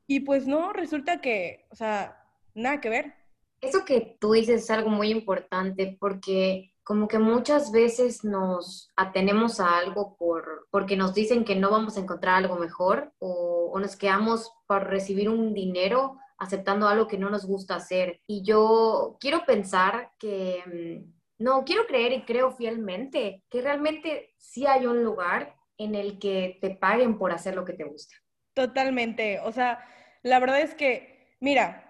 Y 0.06 0.20
pues 0.20 0.48
no, 0.48 0.74
resulta 0.74 1.22
que, 1.22 1.66
o 1.72 1.76
sea, 1.76 2.27
nada 2.58 2.82
que 2.82 2.90
ver. 2.90 3.14
Eso 3.62 3.86
que 3.86 4.18
tú 4.20 4.34
dices 4.34 4.64
es 4.64 4.72
algo 4.72 4.90
muy 4.90 5.10
importante 5.10 5.98
porque 6.00 6.74
como 6.84 7.08
que 7.08 7.20
muchas 7.20 7.72
veces 7.72 8.24
nos 8.24 8.90
atenemos 8.96 9.60
a 9.60 9.78
algo 9.78 10.16
por, 10.16 10.68
porque 10.72 10.96
nos 10.96 11.14
dicen 11.14 11.44
que 11.44 11.56
no 11.56 11.70
vamos 11.70 11.98
a 11.98 12.00
encontrar 12.00 12.36
algo 12.36 12.56
mejor 12.56 13.12
o, 13.20 13.72
o, 13.74 13.80
nos 13.80 13.96
quedamos 13.96 14.54
por 14.68 14.88
recibir 14.88 15.28
un 15.28 15.54
dinero 15.54 16.18
aceptando 16.38 16.88
algo 16.88 17.08
que 17.08 17.18
no 17.18 17.30
nos 17.30 17.46
gusta 17.46 17.76
hacer. 17.76 18.22
Y 18.28 18.44
yo 18.44 19.18
quiero 19.20 19.46
pensar 19.46 20.12
que, 20.18 20.64
mm, 20.66 21.18
no, 21.40 21.64
quiero 21.66 21.86
creer 21.86 22.14
y 22.14 22.24
creo 22.24 22.52
fielmente 22.52 23.44
que 23.50 23.62
realmente 23.62 24.34
sí 24.38 24.66
hay 24.66 24.86
un 24.86 25.04
lugar 25.04 25.56
en 25.78 25.94
el 25.94 26.20
que 26.20 26.58
te 26.62 26.72
paguen 26.72 27.18
por 27.18 27.32
hacer 27.32 27.56
lo 27.56 27.66
que 27.66 27.74
te 27.74 27.84
gusta. 27.84 28.16
Totalmente. 28.54 29.40
O 29.42 29.52
sea, 29.52 29.86
la 30.24 30.40
verdad 30.40 30.62
es 30.62 30.74
que, 30.74 31.36
mira, 31.40 31.87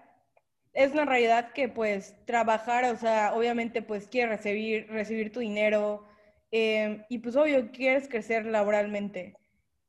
es 0.78 0.92
una 0.92 1.04
realidad 1.04 1.52
que 1.52 1.68
pues 1.68 2.14
trabajar, 2.24 2.84
o 2.84 2.96
sea, 2.96 3.34
obviamente 3.34 3.82
pues 3.82 4.06
quieres 4.06 4.36
recibir, 4.36 4.86
recibir 4.88 5.32
tu 5.32 5.40
dinero 5.40 6.06
eh, 6.52 7.04
y 7.08 7.18
pues 7.18 7.34
obvio 7.34 7.72
quieres 7.72 8.08
crecer 8.08 8.46
laboralmente. 8.46 9.34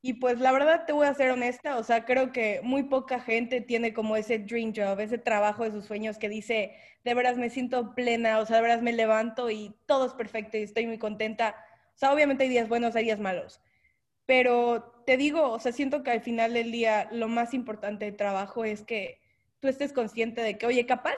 Y 0.02 0.14
pues 0.14 0.40
la 0.40 0.52
verdad 0.52 0.86
te 0.88 0.94
voy 0.94 1.06
a 1.06 1.14
ser 1.14 1.30
honesta, 1.30 1.78
o 1.78 1.84
sea, 1.84 2.06
creo 2.06 2.32
que 2.32 2.62
muy 2.64 2.84
poca 2.84 3.20
gente 3.20 3.62
tiene 3.62 3.94
como 3.94 4.16
ese 4.16 4.40
dream 4.40 4.74
job, 4.76 5.00
ese 5.00 5.20
trabajo 5.20 5.64
de 5.64 5.72
sus 5.72 5.86
sueños 5.86 6.18
que 6.18 6.28
dice, 6.28 6.76
de 7.04 7.14
veras 7.14 7.38
me 7.38 7.52
siento 7.52 7.94
plena, 7.94 8.40
o 8.40 8.46
sea, 8.48 8.56
de 8.56 8.64
veras 8.64 8.82
me 8.82 8.94
levanto 8.94 9.52
y 9.52 9.76
todo 9.86 10.08
es 10.08 10.14
perfecto 10.14 10.58
y 10.58 10.64
estoy 10.64 10.88
muy 10.88 10.98
contenta. 10.98 11.56
O 11.96 12.00
sea, 12.00 12.12
obviamente 12.14 12.46
hay 12.46 12.50
días 12.50 12.68
buenos, 12.68 12.96
hay 12.96 13.04
días 13.04 13.20
malos. 13.20 13.62
Pero 14.26 15.04
te 15.06 15.18
digo, 15.18 15.52
o 15.52 15.60
sea, 15.60 15.72
siento 15.72 16.02
que 16.04 16.12
al 16.12 16.22
final 16.22 16.54
del 16.54 16.72
día 16.72 17.10
lo 17.12 17.28
más 17.28 17.54
importante 17.54 18.06
del 18.06 18.16
trabajo 18.16 18.66
es 18.66 18.84
que 18.84 19.19
tú 19.60 19.68
estés 19.68 19.94
consciente 19.94 20.42
de 20.42 20.58
que, 20.58 20.66
oye, 20.66 20.86
capaz, 20.86 21.18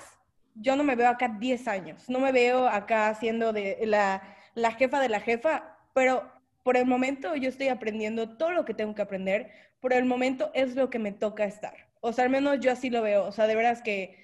yo 0.55 0.75
no 0.75 0.83
me 0.83 0.95
veo 0.95 1.09
acá 1.09 1.35
10 1.39 1.67
años, 1.67 2.09
no 2.09 2.19
me 2.19 2.31
veo 2.31 2.67
acá 2.67 3.13
siendo 3.15 3.53
de 3.53 3.77
la, 3.85 4.21
la 4.53 4.71
jefa 4.71 4.99
de 4.99 5.09
la 5.09 5.19
jefa, 5.19 5.77
pero 5.93 6.31
por 6.63 6.77
el 6.77 6.85
momento 6.85 7.35
yo 7.35 7.49
estoy 7.49 7.69
aprendiendo 7.69 8.37
todo 8.37 8.51
lo 8.51 8.65
que 8.65 8.73
tengo 8.73 8.93
que 8.95 9.01
aprender, 9.01 9.51
por 9.79 9.93
el 9.93 10.05
momento 10.05 10.51
es 10.53 10.75
lo 10.75 10.89
que 10.89 10.99
me 10.99 11.11
toca 11.11 11.45
estar. 11.45 11.73
O 12.01 12.13
sea, 12.13 12.25
al 12.25 12.31
menos 12.31 12.59
yo 12.59 12.71
así 12.71 12.89
lo 12.89 13.01
veo, 13.01 13.25
o 13.25 13.31
sea, 13.31 13.47
de 13.47 13.55
veras 13.55 13.81
que 13.81 14.17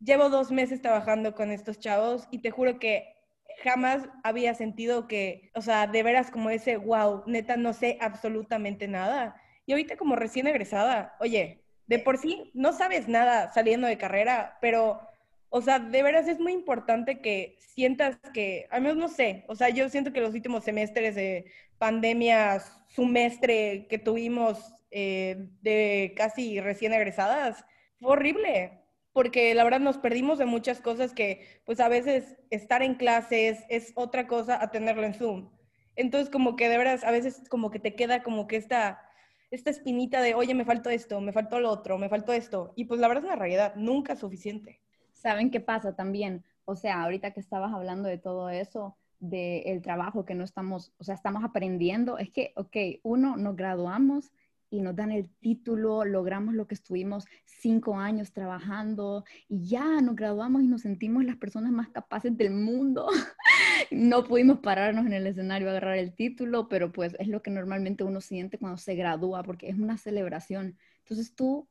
llevo 0.00 0.28
dos 0.30 0.50
meses 0.50 0.82
trabajando 0.82 1.34
con 1.34 1.50
estos 1.50 1.78
chavos 1.78 2.28
y 2.30 2.38
te 2.38 2.50
juro 2.50 2.78
que 2.78 3.16
jamás 3.62 4.08
había 4.22 4.54
sentido 4.54 5.08
que, 5.08 5.50
o 5.54 5.62
sea, 5.62 5.86
de 5.86 6.02
veras 6.02 6.30
como 6.30 6.50
ese, 6.50 6.76
wow, 6.76 7.22
neta, 7.26 7.56
no 7.56 7.72
sé 7.72 7.98
absolutamente 8.00 8.88
nada. 8.88 9.40
Y 9.66 9.72
ahorita 9.72 9.96
como 9.96 10.16
recién 10.16 10.46
egresada, 10.46 11.16
oye, 11.20 11.64
de 11.88 11.98
por 11.98 12.18
sí 12.18 12.50
no 12.54 12.72
sabes 12.72 13.08
nada 13.08 13.52
saliendo 13.52 13.88
de 13.88 13.98
carrera, 13.98 14.58
pero, 14.60 15.00
o 15.48 15.60
sea, 15.60 15.78
de 15.78 16.02
veras 16.02 16.28
es 16.28 16.38
muy 16.38 16.52
importante 16.52 17.20
que 17.20 17.56
sientas 17.58 18.18
que, 18.32 18.68
al 18.70 18.82
menos 18.82 18.96
no 18.98 19.08
sé, 19.08 19.44
o 19.48 19.54
sea, 19.56 19.70
yo 19.70 19.88
siento 19.88 20.12
que 20.12 20.20
los 20.20 20.34
últimos 20.34 20.64
semestres 20.64 21.14
de 21.14 21.46
pandemia, 21.78 22.62
semestre 22.88 23.86
que 23.88 23.98
tuvimos 23.98 24.74
eh, 24.90 25.48
de 25.62 26.12
casi 26.16 26.60
recién 26.60 26.92
egresadas, 26.92 27.64
fue 27.98 28.12
horrible, 28.12 28.82
porque 29.12 29.54
la 29.54 29.64
verdad 29.64 29.80
nos 29.80 29.96
perdimos 29.96 30.38
de 30.38 30.44
muchas 30.44 30.80
cosas 30.80 31.14
que, 31.14 31.62
pues 31.64 31.80
a 31.80 31.88
veces 31.88 32.36
estar 32.50 32.82
en 32.82 32.96
clases 32.96 33.64
es 33.70 33.92
otra 33.94 34.26
cosa 34.26 34.62
a 34.62 34.70
tenerlo 34.70 35.04
en 35.04 35.14
Zoom. 35.14 35.50
Entonces, 35.96 36.30
como 36.30 36.54
que 36.54 36.68
de 36.68 36.78
veras, 36.78 37.02
a 37.02 37.10
veces 37.10 37.42
como 37.48 37.70
que 37.70 37.80
te 37.80 37.94
queda 37.94 38.22
como 38.22 38.46
que 38.46 38.56
esta 38.56 39.07
esta 39.50 39.70
espinita 39.70 40.20
de, 40.20 40.34
oye, 40.34 40.54
me 40.54 40.64
faltó 40.64 40.90
esto, 40.90 41.20
me 41.20 41.32
faltó 41.32 41.60
lo 41.60 41.70
otro, 41.70 41.98
me 41.98 42.08
faltó 42.08 42.32
esto. 42.32 42.72
Y 42.76 42.84
pues 42.84 43.00
la 43.00 43.08
verdad 43.08 43.24
es 43.24 43.28
una 43.30 43.36
realidad, 43.36 43.74
nunca 43.76 44.12
es 44.12 44.18
suficiente. 44.18 44.80
¿Saben 45.12 45.50
qué 45.50 45.60
pasa 45.60 45.94
también? 45.94 46.44
O 46.64 46.76
sea, 46.76 47.02
ahorita 47.02 47.32
que 47.32 47.40
estabas 47.40 47.72
hablando 47.72 48.08
de 48.08 48.18
todo 48.18 48.50
eso, 48.50 48.96
del 49.20 49.82
trabajo 49.82 50.24
que 50.24 50.34
no 50.34 50.44
estamos, 50.44 50.92
o 50.98 51.04
sea, 51.04 51.14
estamos 51.14 51.42
aprendiendo, 51.44 52.18
es 52.18 52.30
que, 52.30 52.52
ok, 52.56 53.00
uno, 53.02 53.36
nos 53.36 53.56
graduamos 53.56 54.32
y 54.70 54.82
nos 54.82 54.94
dan 54.94 55.12
el 55.12 55.28
título, 55.40 56.04
logramos 56.04 56.54
lo 56.54 56.66
que 56.66 56.74
estuvimos 56.74 57.24
cinco 57.46 57.96
años 57.96 58.32
trabajando 58.32 59.24
y 59.48 59.66
ya 59.66 60.00
nos 60.02 60.14
graduamos 60.14 60.62
y 60.62 60.66
nos 60.66 60.82
sentimos 60.82 61.24
las 61.24 61.36
personas 61.36 61.72
más 61.72 61.88
capaces 61.88 62.36
del 62.36 62.50
mundo. 62.50 63.08
no 63.92 64.24
pudimos 64.24 64.60
pararnos 64.60 65.06
en 65.06 65.12
el 65.12 65.26
escenario 65.26 65.68
a 65.68 65.70
agarrar 65.72 65.98
el 65.98 66.14
título, 66.14 66.68
pero 66.68 66.92
pues 66.92 67.14
es 67.18 67.28
lo 67.28 67.42
que 67.42 67.50
normalmente 67.50 68.04
uno 68.04 68.20
siente 68.20 68.58
cuando 68.58 68.78
se 68.78 68.94
gradúa 68.94 69.42
porque 69.42 69.68
es 69.68 69.76
una 69.78 69.96
celebración. 69.98 70.78
Entonces 71.00 71.34
tú 71.34 71.68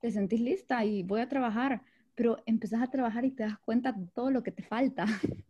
te 0.00 0.10
sentís 0.12 0.40
lista 0.40 0.84
y 0.84 1.02
voy 1.04 1.20
a 1.22 1.28
trabajar, 1.28 1.82
pero 2.14 2.38
empezás 2.46 2.82
a 2.82 2.90
trabajar 2.90 3.24
y 3.24 3.32
te 3.32 3.44
das 3.44 3.58
cuenta 3.60 3.92
de 3.92 4.06
todo 4.08 4.30
lo 4.30 4.42
que 4.42 4.52
te 4.52 4.62
falta. 4.62 5.06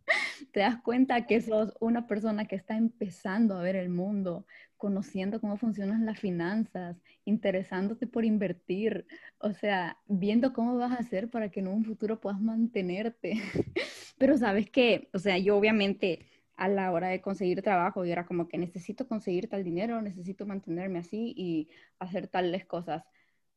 te 0.51 0.61
das 0.61 0.81
cuenta 0.81 1.25
que 1.27 1.41
sos 1.41 1.73
una 1.79 2.07
persona 2.07 2.45
que 2.45 2.55
está 2.55 2.75
empezando 2.77 3.55
a 3.55 3.61
ver 3.61 3.75
el 3.75 3.89
mundo, 3.89 4.45
conociendo 4.77 5.39
cómo 5.39 5.57
funcionan 5.57 6.05
las 6.05 6.19
finanzas, 6.19 6.97
interesándote 7.25 8.07
por 8.07 8.25
invertir, 8.25 9.05
o 9.39 9.53
sea, 9.53 9.97
viendo 10.07 10.53
cómo 10.53 10.77
vas 10.77 10.91
a 10.91 10.95
hacer 10.95 11.29
para 11.29 11.49
que 11.49 11.59
en 11.59 11.67
un 11.67 11.85
futuro 11.85 12.19
puedas 12.19 12.41
mantenerte. 12.41 13.33
Pero 14.17 14.37
sabes 14.37 14.69
que, 14.69 15.09
o 15.13 15.19
sea, 15.19 15.37
yo 15.37 15.57
obviamente 15.57 16.25
a 16.55 16.67
la 16.67 16.91
hora 16.91 17.07
de 17.09 17.21
conseguir 17.21 17.61
trabajo, 17.63 18.05
yo 18.05 18.11
era 18.11 18.25
como 18.25 18.47
que 18.47 18.57
necesito 18.57 19.07
conseguir 19.07 19.49
tal 19.49 19.63
dinero, 19.63 20.01
necesito 20.01 20.45
mantenerme 20.45 20.99
así 20.99 21.33
y 21.35 21.69
hacer 21.99 22.27
tales 22.27 22.65
cosas. 22.65 23.03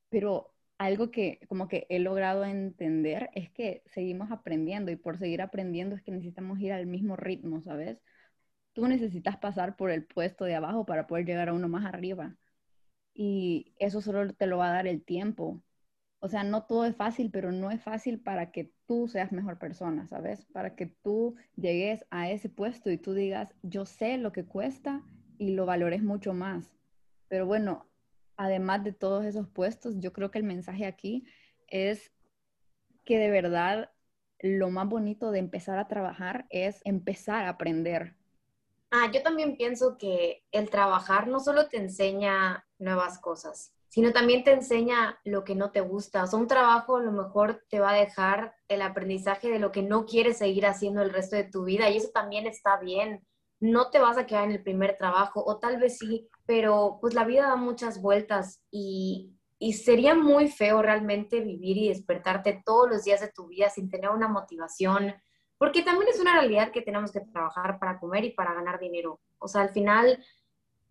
Pero 0.09 0.54
algo 0.79 1.11
que 1.11 1.41
como 1.49 1.69
que 1.69 1.87
he 1.89 1.99
logrado 2.01 2.45
entender 2.45 3.31
es 3.35 3.51
que 3.51 3.83
seguimos 3.87 4.31
aprendiendo 4.33 4.91
y 4.91 4.97
por 4.97 5.19
seguir 5.19 5.43
aprendiendo 5.43 5.97
es 5.97 6.03
que 6.03 6.13
necesitamos 6.13 6.61
ir 6.61 6.73
al 6.73 6.87
mismo 6.87 7.17
ritmo, 7.17 7.63
¿sabes? 7.63 7.99
Tú 8.75 8.89
necesitas 8.89 9.39
pasar 9.39 9.77
por 9.77 9.91
el 9.91 10.05
puesto 10.07 10.45
de 10.45 10.55
abajo 10.57 10.87
para 10.87 11.07
poder 11.07 11.27
llegar 11.27 11.49
a 11.49 11.55
uno 11.55 11.69
más 11.69 11.87
arriba. 11.87 12.37
Y 13.15 13.75
eso 13.79 14.01
solo 14.01 14.33
te 14.35 14.47
lo 14.47 14.59
va 14.59 14.71
a 14.71 14.73
dar 14.75 14.87
el 14.87 15.05
tiempo. 15.05 15.63
O 16.21 16.29
sea, 16.29 16.45
no 16.45 16.65
todo 16.67 16.87
es 16.87 16.97
fácil, 16.97 17.31
pero 17.31 17.53
no 17.53 17.71
es 17.71 17.83
fácil 17.83 18.21
para 18.21 18.51
que 18.51 18.73
tú 18.87 19.09
seas 19.09 19.33
mejor 19.33 19.59
persona, 19.59 20.07
¿sabes? 20.09 20.47
Para 20.47 20.75
que 20.77 20.87
tú 20.87 21.37
llegues 21.57 22.07
a 22.11 22.31
ese 22.31 22.49
puesto 22.49 22.91
y 22.91 22.99
tú 22.99 23.15
digas, 23.15 23.55
yo 23.63 23.87
sé 23.87 24.19
lo 24.19 24.33
que 24.33 24.47
cuesta 24.47 25.03
y 25.39 25.51
lo 25.55 25.67
valores 25.67 26.03
mucho 26.03 26.33
más. 26.35 26.75
Pero 27.29 27.47
bueno, 27.47 27.87
además 28.37 28.85
de 28.85 28.93
todos 28.93 29.25
esos 29.25 29.49
puestos, 29.49 29.95
yo 29.99 30.13
creo 30.13 30.31
que 30.31 30.39
el 30.39 30.45
mensaje 30.45 30.87
aquí 30.87 31.25
es 31.69 32.13
que 33.05 33.19
de 33.19 33.31
verdad 33.31 33.91
lo 34.41 34.71
más 34.71 34.89
bonito 34.89 35.31
de 35.31 35.39
empezar 35.39 35.79
a 35.79 35.89
trabajar 35.89 36.47
es 36.51 36.81
empezar 36.85 37.45
a 37.45 37.51
aprender. 37.51 38.15
Ah, 38.91 39.11
yo 39.13 39.23
también 39.23 39.57
pienso 39.57 39.97
que 39.99 40.45
el 40.53 40.71
trabajar 40.71 41.27
no 41.27 41.41
solo 41.41 41.69
te 41.69 41.79
enseña 41.79 42.65
nuevas 42.79 43.19
cosas, 43.19 43.73
sino 43.89 44.13
también 44.13 44.45
te 44.45 44.53
enseña 44.53 45.19
lo 45.25 45.45
que 45.45 45.55
no 45.55 45.71
te 45.71 45.81
gusta. 45.81 46.23
O 46.23 46.27
sea, 46.27 46.39
un 46.39 46.47
trabajo 46.47 46.97
a 46.97 47.03
lo 47.03 47.11
mejor 47.11 47.65
te 47.69 47.81
va 47.81 47.91
a 47.91 47.97
dejar 47.99 48.55
el 48.69 48.83
aprendizaje 48.83 49.49
de 49.49 49.59
lo 49.59 49.73
que 49.73 49.83
no 49.83 50.05
quieres 50.05 50.39
seguir 50.39 50.67
haciendo 50.67 51.03
el 51.03 51.11
resto 51.11 51.37
de 51.37 51.45
tu 51.45 51.65
vida 51.65 51.91
y 51.91 51.97
eso 51.97 52.11
también 52.13 52.47
está 52.47 52.79
bien. 52.79 53.27
No 53.65 53.89
te 53.89 53.99
vas 53.99 54.19
a 54.19 54.27
quedar 54.27 54.45
en 54.45 54.51
el 54.51 54.63
primer 54.63 54.95
trabajo 54.95 55.43
o 55.43 55.59
tal 55.59 55.79
vez 55.79 55.97
sí, 55.97 56.29
pero 56.45 56.99
pues 57.01 57.15
la 57.15 57.25
vida 57.25 57.49
da 57.49 57.57
muchas 57.57 58.03
vueltas 58.03 58.63
y, 58.71 59.31
sería 59.73 60.15
muy 60.15 60.49
feo 60.49 60.83
realmente 60.83 61.41
vivir 61.41 61.79
y 61.79 61.89
despertarte 61.89 62.63
todos 62.67 62.91
los 62.91 63.05
días 63.05 63.23
de 63.23 63.33
tu 63.33 63.47
vida 63.47 63.71
sin 63.71 63.89
tener 63.89 64.11
una 64.11 64.29
motivación, 64.29 65.15
porque 65.57 65.83
también 65.83 66.11
es 66.11 66.21
una 66.21 66.35
realidad 66.35 66.73
que 66.73 66.83
tenemos 66.83 67.11
que 67.11 67.23
trabajar 67.23 67.79
para 67.79 67.99
comer 67.99 68.25
y 68.25 68.33
para 68.33 68.53
ganar 68.53 68.79
dinero. 68.79 69.23
O 69.39 69.49
sea, 69.49 69.63
al 69.63 69.71
final, 69.71 70.23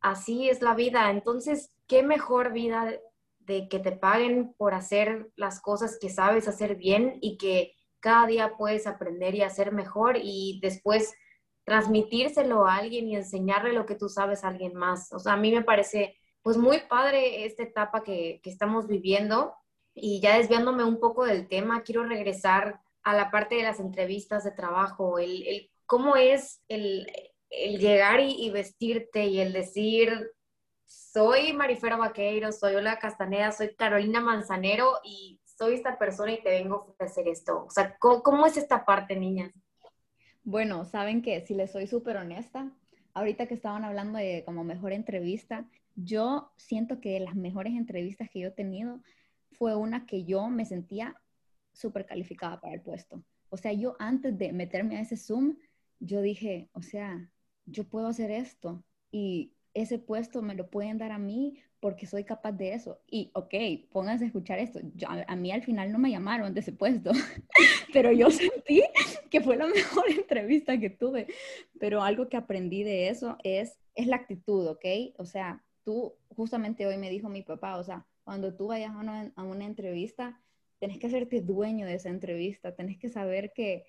así 0.01 0.49
es 0.49 0.63
la 0.63 0.73
vida. 0.73 1.11
Entonces, 1.11 1.71
¿qué 1.85 2.01
mejor 2.01 2.53
vida 2.53 2.91
de 3.37 3.67
que 3.69 3.77
te 3.77 3.91
paguen 3.91 4.55
por 4.57 4.73
hacer 4.73 5.29
las 5.35 5.61
cosas 5.61 5.99
que 6.01 6.09
sabes 6.09 6.47
hacer 6.47 6.75
bien 6.75 7.19
y 7.21 7.37
que 7.37 7.73
cada 7.99 8.25
día 8.25 8.57
puedes 8.57 8.87
aprender 8.87 9.35
y 9.35 9.43
hacer 9.43 9.71
mejor 9.71 10.17
y 10.19 10.59
después 10.63 11.13
transmitírselo 11.63 12.65
a 12.65 12.75
alguien 12.75 13.08
y 13.08 13.15
enseñarle 13.15 13.74
lo 13.74 13.86
que 13.86 13.96
tú 13.96 14.10
sabes 14.10 14.43
a 14.43 14.50
alguien 14.50 14.75
más. 14.75 15.12
O 15.13 15.20
sea, 15.20 15.34
a 15.34 15.38
mí 15.38 15.51
me 15.51 15.63
parece 15.63 16.17
pues 16.41 16.58
muy 16.58 16.82
padre 16.89 17.46
esta 17.46 17.63
etapa 17.63 18.03
que, 18.03 18.41
que 18.43 18.50
estamos 18.50 18.88
viviendo 18.88 19.53
y 19.93 20.20
ya 20.20 20.38
desviándome 20.38 20.84
un 20.84 21.00
poco 21.00 21.25
del 21.25 21.48
tema, 21.48 21.84
quiero 21.84 22.03
regresar 22.03 22.82
a 23.03 23.13
la 23.15 23.32
parte 23.32 23.55
de 23.55 23.63
las 23.63 23.79
entrevistas 23.79 24.43
de 24.43 24.51
trabajo, 24.51 25.20
el, 25.20 25.70
cómo 25.86 26.15
es 26.15 26.62
el, 26.67 27.05
llegar 27.50 28.20
y, 28.20 28.50
vestirte 28.50 29.25
y 29.25 29.39
el 29.39 29.53
decir, 29.53 30.32
soy 30.86 31.53
Marifera 31.53 31.98
Vaqueiro, 31.98 32.51
soy 32.51 32.75
Ola 32.75 32.98
Castaneda, 32.98 33.51
soy 33.51 33.75
Carolina 33.75 34.22
Manzanero 34.22 34.93
y 35.03 35.39
soy 35.46 35.75
esta 35.75 36.00
persona 36.00 36.32
y 36.32 36.41
te 36.41 36.50
vengo 36.50 36.75
a 36.75 36.91
ofrecer 36.91 37.27
esto. 37.27 37.65
O 37.65 37.70
sea, 37.70 37.96
¿cómo, 38.00 38.48
es 38.48 38.58
esta 38.58 38.86
parte, 38.86 39.15
niñas? 39.15 39.51
Bueno, 40.43 40.83
saben 40.85 41.21
que 41.21 41.39
si 41.45 41.53
les 41.53 41.71
soy 41.71 41.88
súper 41.88 42.17
honesta, 42.17 42.69
ahorita 43.13 43.47
que 43.47 43.53
estaban 43.53 43.85
hablando 43.85 44.19
de 44.19 44.43
como 44.45 44.63
mejor 44.63 44.91
entrevista, 44.91 45.69
yo 45.95 46.51
siento 46.57 47.00
que 47.00 47.19
las 47.19 47.35
mejores 47.35 47.73
entrevistas 47.73 48.29
que 48.29 48.39
yo 48.41 48.50
he 48.50 48.51
tenido 48.51 49.01
fue 49.51 49.75
una 49.75 50.05
que 50.05 50.25
yo 50.25 50.50
me 50.50 50.65
sentía 50.65 51.15
súper 51.71 52.05
calificada 52.05 52.59
para 52.59 52.73
el 52.73 52.81
puesto. 52.81 53.23
O 53.50 53.57
sea, 53.57 53.71
yo 53.71 53.95
antes 54.00 54.38
de 54.38 54.51
meterme 54.51 54.97
a 54.97 55.01
ese 55.01 55.15
Zoom, 55.15 55.55
yo 56.00 56.21
dije, 56.21 56.69
o 56.73 56.81
sea, 56.81 57.29
yo 57.65 57.85
puedo 57.85 58.07
hacer 58.07 58.29
esto 58.31 58.83
y 59.12 59.53
ese 59.73 59.97
puesto 59.97 60.41
me 60.41 60.55
lo 60.55 60.69
pueden 60.69 60.97
dar 60.97 61.12
a 61.12 61.19
mí 61.19 61.57
porque 61.83 62.05
soy 62.05 62.23
capaz 62.23 62.53
de 62.53 62.73
eso. 62.73 63.01
Y, 63.11 63.29
ok, 63.33 63.53
pónganse 63.91 64.23
a 64.23 64.27
escuchar 64.27 64.57
esto. 64.57 64.79
a, 65.05 65.35
mí 65.35 65.51
al 65.51 65.63
final 65.63 65.91
no 65.91 65.99
me 65.99 66.11
llamaron 66.11 66.53
de 66.53 66.61
ese 66.61 66.71
puesto, 66.71 67.11
pero 67.93 68.09
yo 68.13 68.31
sentí 68.31 68.81
que 69.29 69.41
fue 69.41 69.57
la 69.57 69.67
mejor 69.75 70.09
entrevista 70.09 70.79
que 70.79 70.89
tuve. 70.89 71.27
Pero 71.81 72.01
algo 72.01 72.29
que 72.29 72.37
aprendí 72.37 72.83
de 72.83 73.09
eso 73.09 73.37
es, 73.43 73.77
es 73.95 74.07
la 74.07 74.15
actitud, 74.15 74.65
¿ok? 74.65 74.85
O 75.17 75.25
sea, 75.25 75.61
tú, 75.83 76.13
justamente 76.29 76.87
hoy 76.87 76.95
me 76.95 77.09
dijo 77.09 77.27
mi 77.27 77.41
papá, 77.41 77.75
o 77.75 77.83
sea, 77.83 78.05
cuando 78.23 78.55
tú 78.55 78.67
vayas 78.67 78.91
a 78.95 78.99
una, 78.99 79.33
a 79.35 79.43
una 79.43 79.65
entrevista, 79.65 80.39
tenés 80.79 80.99
que 80.99 81.07
hacerte 81.07 81.41
dueño 81.41 81.85
de 81.85 81.95
esa 81.95 82.07
entrevista, 82.07 82.73
tenés 82.73 82.97
que 82.97 83.09
saber 83.09 83.51
que, 83.51 83.83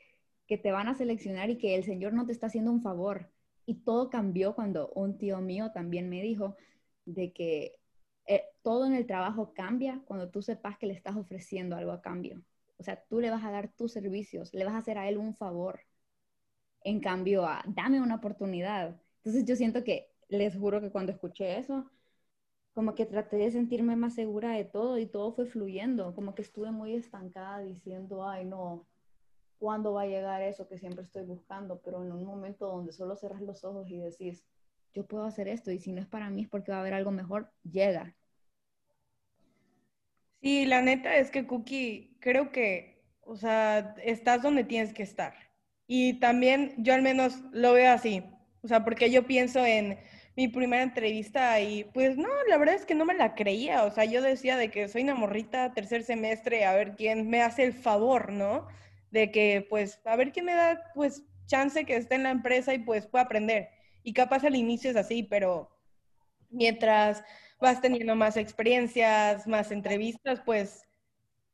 que 0.49 0.59
te 0.59 0.73
van 0.73 0.89
a 0.89 0.97
seleccionar 0.97 1.49
y 1.49 1.59
que 1.59 1.77
el 1.77 1.85
Señor 1.85 2.13
no 2.13 2.27
te 2.27 2.33
está 2.33 2.49
haciendo 2.49 2.73
un 2.73 2.83
favor. 2.83 3.31
Y 3.67 3.85
todo 3.85 4.11
cambió 4.11 4.57
cuando 4.57 4.89
un 4.97 5.17
tío 5.17 5.41
mío 5.41 5.71
también 5.73 6.09
me 6.09 6.23
dijo 6.23 6.57
de 7.07 7.33
que 7.33 7.79
eh, 8.27 8.45
todo 8.63 8.87
en 8.87 8.95
el 8.95 9.07
trabajo 9.07 9.53
cambia 9.55 10.03
cuando 10.07 10.31
tú 10.31 10.43
sepas 10.43 10.79
que 10.79 10.87
le 10.87 10.95
estás 10.95 11.17
ofreciendo 11.17 11.77
algo 11.77 11.93
a 11.93 12.03
cambio. 12.03 12.43
O 12.79 12.83
sea, 12.83 13.03
tú 13.09 13.21
le 13.21 13.31
vas 13.31 13.45
a 13.45 13.51
dar 13.51 13.73
tus 13.73 13.93
servicios, 13.93 14.53
le 14.55 14.65
vas 14.65 14.75
a 14.75 14.79
hacer 14.79 14.99
a 14.99 15.09
él 15.09 15.19
un 15.19 15.35
favor. 15.35 15.81
En 16.83 17.01
cambio, 17.01 17.47
a, 17.47 17.63
dame 17.67 18.01
una 18.01 18.17
oportunidad. 18.17 19.01
Entonces 19.19 19.45
yo 19.45 19.57
siento 19.57 19.85
que, 19.85 20.11
les 20.29 20.57
juro 20.57 20.81
que 20.81 20.91
cuando 20.91 21.13
escuché 21.13 21.59
eso, 21.59 21.91
como 22.75 22.95
que 22.95 23.07
traté 23.07 23.37
de 23.37 23.51
sentirme 23.51 23.97
más 23.97 24.15
segura 24.15 24.53
de 24.53 24.65
todo 24.65 24.99
y 24.99 25.07
todo 25.07 25.33
fue 25.33 25.47
fluyendo, 25.47 26.15
como 26.15 26.35
que 26.35 26.43
estuve 26.43 26.71
muy 26.73 26.95
estancada 26.95 27.61
diciendo, 27.61 28.29
ay 28.29 28.45
no, 28.47 28.87
¿cuándo 29.59 29.93
va 29.95 30.03
a 30.03 30.07
llegar 30.07 30.43
eso 30.43 30.69
que 30.69 30.79
siempre 30.79 31.05
estoy 31.05 31.25
buscando? 31.25 31.81
Pero 31.85 32.05
en 32.05 32.13
un 32.13 32.25
momento 32.25 32.67
donde 32.69 32.93
solo 32.93 33.17
cerras 33.17 33.43
los 33.43 33.65
ojos 33.65 33.91
y 33.91 33.99
decís, 33.99 34.45
yo 34.95 35.07
puedo 35.07 35.25
hacer 35.25 35.49
esto 35.49 35.71
y 35.71 35.79
si 35.79 35.93
no 35.93 36.01
es 36.01 36.07
para 36.07 36.31
mí 36.31 36.43
es 36.43 36.49
porque 36.49 36.73
va 36.73 36.79
a 36.79 36.81
haber 36.81 36.95
algo 36.95 37.11
mejor, 37.11 37.51
llega. 37.65 38.15
Sí, 40.41 40.67
la 40.67 40.83
neta 40.83 41.17
es 41.17 41.31
que 41.31 41.47
Cookie, 41.47 42.17
creo 42.21 42.53
que, 42.53 43.03
o 43.23 43.37
sea, 43.37 43.95
estás 44.05 44.43
donde 44.43 44.65
tienes 44.65 44.93
que 44.93 45.03
estar. 45.03 45.35
Y 45.87 46.15
también 46.21 46.75
yo 46.79 46.95
al 46.95 47.03
menos 47.03 47.41
lo 47.53 47.73
veo 47.73 47.93
así, 47.93 48.23
o 48.63 48.69
sea, 48.69 48.85
porque 48.85 49.11
yo 49.11 49.27
pienso 49.27 49.65
en 49.65 49.99
mi 50.37 50.49
primera 50.49 50.83
entrevista 50.83 51.61
y 51.61 51.85
pues 51.85 52.17
no, 52.17 52.29
la 52.49 52.59
verdad 52.59 52.75
es 52.75 52.85
que 52.87 52.95
no 52.95 53.05
me 53.05 53.15
la 53.15 53.35
creía, 53.35 53.85
o 53.85 53.91
sea, 53.91 54.05
yo 54.05 54.21
decía 54.23 54.57
de 54.57 54.71
que 54.71 54.89
soy 54.89 55.03
una 55.03 55.15
morrita, 55.15 55.73
tercer 55.75 56.03
semestre, 56.05 56.65
a 56.65 56.75
ver 56.75 56.95
quién 56.97 57.29
me 57.31 57.41
hace 57.43 57.65
el 57.65 57.73
favor, 57.73 58.33
¿no? 58.33 58.67
De 59.11 59.31
que 59.31 59.67
pues 59.71 60.01
a 60.05 60.17
ver 60.17 60.33
quién 60.33 60.47
me 60.47 60.55
da 60.55 60.91
pues 60.95 61.23
chance 61.47 61.85
que 61.85 61.97
esté 61.97 62.17
en 62.17 62.25
la 62.25 62.31
empresa 62.31 62.75
y 62.75 62.79
pues 62.79 63.07
pueda 63.07 63.25
aprender. 63.25 63.69
Y 64.05 64.13
capaz 64.13 64.45
al 64.45 64.55
inicio 64.55 64.91
es 64.91 64.97
así, 64.97 65.25
pero 65.25 65.71
mientras 66.51 67.25
vas 67.61 67.81
teniendo 67.81 68.15
más 68.15 68.37
experiencias, 68.37 69.47
más 69.49 69.73
entrevistas, 69.73 70.41
pues 70.45 70.85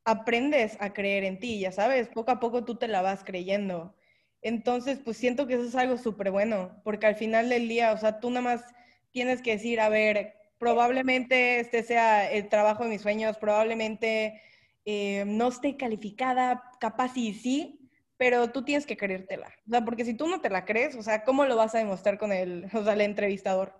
aprendes 0.03 0.77
a 0.79 0.93
creer 0.93 1.23
en 1.23 1.39
ti, 1.39 1.59
ya 1.59 1.71
sabes, 1.71 2.09
poco 2.09 2.31
a 2.31 2.39
poco 2.39 2.65
tú 2.65 2.75
te 2.75 2.87
la 2.87 3.01
vas 3.01 3.23
creyendo. 3.23 3.95
Entonces, 4.41 4.99
pues 5.03 5.17
siento 5.17 5.47
que 5.47 5.53
eso 5.55 5.63
es 5.63 5.75
algo 5.75 5.97
súper 5.97 6.31
bueno, 6.31 6.81
porque 6.83 7.07
al 7.07 7.15
final 7.15 7.49
del 7.49 7.67
día, 7.69 7.93
o 7.93 7.97
sea, 7.97 8.19
tú 8.19 8.29
nada 8.29 8.41
más 8.41 8.63
tienes 9.11 9.41
que 9.41 9.51
decir, 9.51 9.79
a 9.79 9.89
ver, 9.89 10.33
probablemente 10.57 11.59
este 11.59 11.83
sea 11.83 12.29
el 12.31 12.49
trabajo 12.49 12.83
de 12.83 12.89
mis 12.89 13.01
sueños, 13.01 13.37
probablemente 13.37 14.41
eh, 14.85 15.23
no 15.27 15.49
esté 15.49 15.77
calificada, 15.77 16.63
capaz 16.79 17.15
y 17.17 17.33
sí, 17.33 17.80
pero 18.21 18.51
tú 18.51 18.63
tienes 18.63 18.85
que 18.85 18.97
creértela. 18.97 19.51
O 19.65 19.71
sea, 19.71 19.83
porque 19.83 20.05
si 20.05 20.13
tú 20.13 20.27
no 20.27 20.41
te 20.41 20.51
la 20.51 20.63
crees, 20.63 20.95
o 20.95 21.01
sea, 21.01 21.23
¿cómo 21.23 21.43
lo 21.47 21.55
vas 21.55 21.73
a 21.73 21.79
demostrar 21.79 22.19
con 22.19 22.31
el, 22.31 22.69
o 22.71 22.83
sea, 22.83 22.93
el 22.93 23.01
entrevistador? 23.01 23.73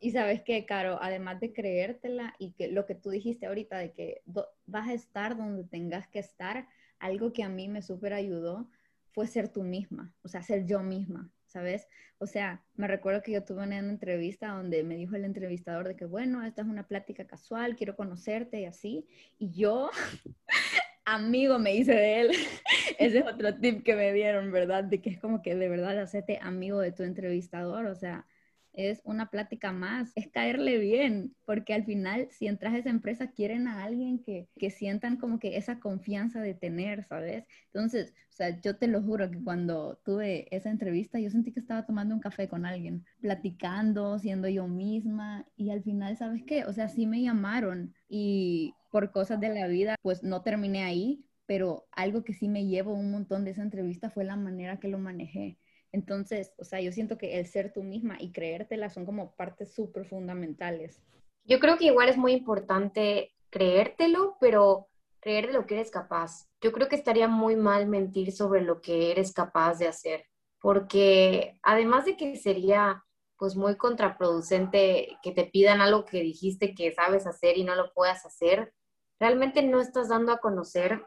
Y 0.00 0.10
sabes 0.10 0.42
que, 0.42 0.66
Caro, 0.66 0.98
además 1.00 1.38
de 1.38 1.52
creértela 1.52 2.34
y 2.40 2.54
que 2.54 2.66
lo 2.66 2.86
que 2.86 2.96
tú 2.96 3.10
dijiste 3.10 3.46
ahorita 3.46 3.78
de 3.78 3.92
que 3.92 4.22
vas 4.66 4.88
a 4.88 4.94
estar 4.94 5.36
donde 5.36 5.62
tengas 5.62 6.08
que 6.08 6.18
estar, 6.18 6.66
algo 6.98 7.32
que 7.32 7.44
a 7.44 7.48
mí 7.48 7.68
me 7.68 7.82
súper 7.82 8.14
ayudó 8.14 8.68
fue 9.12 9.28
ser 9.28 9.48
tú 9.48 9.62
misma, 9.62 10.12
o 10.22 10.28
sea, 10.28 10.42
ser 10.42 10.66
yo 10.66 10.80
misma, 10.80 11.30
¿sabes? 11.46 11.86
O 12.18 12.26
sea, 12.26 12.64
me 12.74 12.88
recuerdo 12.88 13.22
que 13.22 13.30
yo 13.30 13.44
tuve 13.44 13.62
una 13.62 13.78
entrevista 13.78 14.48
donde 14.48 14.82
me 14.82 14.96
dijo 14.96 15.14
el 15.14 15.24
entrevistador 15.24 15.86
de 15.86 15.94
que, 15.94 16.04
bueno, 16.04 16.42
esta 16.42 16.62
es 16.62 16.68
una 16.68 16.88
plática 16.88 17.28
casual, 17.28 17.76
quiero 17.76 17.94
conocerte 17.94 18.62
y 18.62 18.64
así, 18.64 19.06
y 19.38 19.52
yo, 19.52 19.92
amigo 21.04 21.58
me 21.58 21.74
hice 21.74 21.92
de 21.94 22.20
él. 22.20 22.30
Ese 22.98 23.18
es 23.18 23.26
otro 23.26 23.54
tip 23.58 23.84
que 23.84 23.94
me 23.94 24.12
dieron, 24.12 24.52
¿verdad? 24.52 24.84
De 24.84 25.00
que 25.00 25.10
es 25.10 25.20
como 25.20 25.42
que 25.42 25.54
de 25.54 25.68
verdad 25.68 25.98
hacerte 26.00 26.38
amigo 26.42 26.80
de 26.80 26.92
tu 26.92 27.02
entrevistador, 27.02 27.86
o 27.86 27.94
sea, 27.94 28.26
es 28.74 29.00
una 29.04 29.30
plática 29.30 29.72
más, 29.72 30.12
es 30.14 30.28
caerle 30.28 30.78
bien, 30.78 31.34
porque 31.46 31.74
al 31.74 31.84
final 31.84 32.28
si 32.30 32.46
entras 32.46 32.74
a 32.74 32.78
esa 32.78 32.90
empresa 32.90 33.30
quieren 33.30 33.68
a 33.68 33.84
alguien 33.84 34.18
que, 34.22 34.48
que 34.56 34.70
sientan 34.70 35.16
como 35.16 35.38
que 35.38 35.56
esa 35.56 35.80
confianza 35.80 36.40
de 36.40 36.54
tener, 36.54 37.04
¿sabes? 37.04 37.44
Entonces, 37.72 38.12
o 38.30 38.32
sea, 38.36 38.60
yo 38.60 38.76
te 38.76 38.88
lo 38.88 39.02
juro 39.02 39.30
que 39.30 39.42
cuando 39.42 40.00
tuve 40.04 40.48
esa 40.54 40.70
entrevista 40.70 41.20
yo 41.20 41.30
sentí 41.30 41.52
que 41.52 41.60
estaba 41.60 41.86
tomando 41.86 42.14
un 42.14 42.20
café 42.20 42.48
con 42.48 42.66
alguien, 42.66 43.04
platicando, 43.20 44.18
siendo 44.18 44.48
yo 44.48 44.66
misma 44.66 45.46
y 45.56 45.70
al 45.70 45.82
final, 45.82 46.16
¿sabes 46.16 46.42
qué? 46.44 46.64
O 46.64 46.72
sea, 46.72 46.88
sí 46.88 47.06
me 47.06 47.22
llamaron 47.22 47.94
y 48.08 48.74
por 48.90 49.12
cosas 49.12 49.40
de 49.40 49.48
la 49.48 49.66
vida, 49.68 49.96
pues 50.02 50.22
no 50.22 50.42
terminé 50.42 50.82
ahí, 50.84 51.24
pero 51.46 51.86
algo 51.92 52.24
que 52.24 52.32
sí 52.34 52.48
me 52.48 52.66
llevo 52.66 52.92
un 52.94 53.10
montón 53.10 53.44
de 53.44 53.52
esa 53.52 53.62
entrevista 53.62 54.10
fue 54.10 54.24
la 54.24 54.36
manera 54.36 54.78
que 54.78 54.88
lo 54.88 54.98
manejé 54.98 55.58
entonces, 55.94 56.52
o 56.58 56.64
sea, 56.64 56.80
yo 56.80 56.90
siento 56.90 57.16
que 57.16 57.38
el 57.38 57.46
ser 57.46 57.72
tú 57.72 57.84
misma 57.84 58.16
y 58.18 58.32
creértela 58.32 58.90
son 58.90 59.06
como 59.06 59.36
partes 59.36 59.72
súper 59.72 60.04
fundamentales. 60.04 61.00
Yo 61.44 61.60
creo 61.60 61.78
que 61.78 61.84
igual 61.84 62.08
es 62.08 62.16
muy 62.16 62.32
importante 62.32 63.32
creértelo, 63.48 64.36
pero 64.40 64.88
creer 65.20 65.46
de 65.46 65.52
lo 65.52 65.66
que 65.66 65.74
eres 65.74 65.92
capaz. 65.92 66.48
Yo 66.60 66.72
creo 66.72 66.88
que 66.88 66.96
estaría 66.96 67.28
muy 67.28 67.54
mal 67.54 67.86
mentir 67.86 68.32
sobre 68.32 68.60
lo 68.60 68.80
que 68.80 69.12
eres 69.12 69.32
capaz 69.32 69.78
de 69.78 69.86
hacer, 69.86 70.26
porque 70.60 71.60
además 71.62 72.06
de 72.06 72.16
que 72.16 72.34
sería 72.34 73.04
pues 73.38 73.54
muy 73.54 73.76
contraproducente 73.76 75.16
que 75.22 75.30
te 75.30 75.44
pidan 75.44 75.80
algo 75.80 76.04
que 76.04 76.22
dijiste 76.22 76.74
que 76.74 76.92
sabes 76.92 77.24
hacer 77.24 77.56
y 77.56 77.62
no 77.62 77.76
lo 77.76 77.92
puedas 77.92 78.26
hacer, 78.26 78.74
realmente 79.20 79.62
no 79.62 79.80
estás 79.80 80.08
dando 80.08 80.32
a 80.32 80.38
conocer 80.38 81.04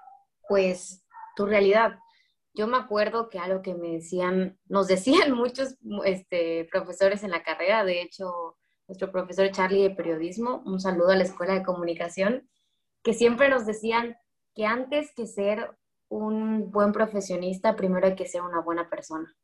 pues 0.48 1.06
tu 1.36 1.46
realidad 1.46 2.00
yo 2.58 2.66
me 2.66 2.78
acuerdo 2.78 3.30
que 3.30 3.38
algo 3.38 3.62
que 3.62 3.76
me 3.76 3.92
decían, 3.92 4.58
nos 4.68 4.88
decían 4.88 5.32
muchos 5.36 5.78
este, 6.04 6.68
profesores 6.72 7.24
en 7.24 7.32
la 7.32 7.44
carrera, 7.44 7.86
de 7.86 8.02
hecho, 8.02 8.58
nuestro 8.88 9.12
profesor 9.12 9.52
Charlie 9.52 9.84
de 9.84 9.96
periodismo, 9.96 10.64
un 10.66 10.80
saludo 10.80 11.12
a 11.12 11.16
la 11.16 11.24
Escuela 11.24 11.54
de 11.54 11.64
Comunicación, 11.64 12.50
que 13.04 13.14
siempre 13.14 13.50
nos 13.50 13.66
decían 13.66 14.18
que 14.56 14.66
antes 14.66 15.14
que 15.14 15.28
ser 15.28 15.78
un 16.10 16.72
buen 16.72 16.94
profesionista, 16.94 17.76
primero 17.76 18.08
hay 18.08 18.16
que 18.16 18.28
ser 18.28 18.42
una 18.42 18.62
buena 18.62 18.90
persona. 18.90 19.36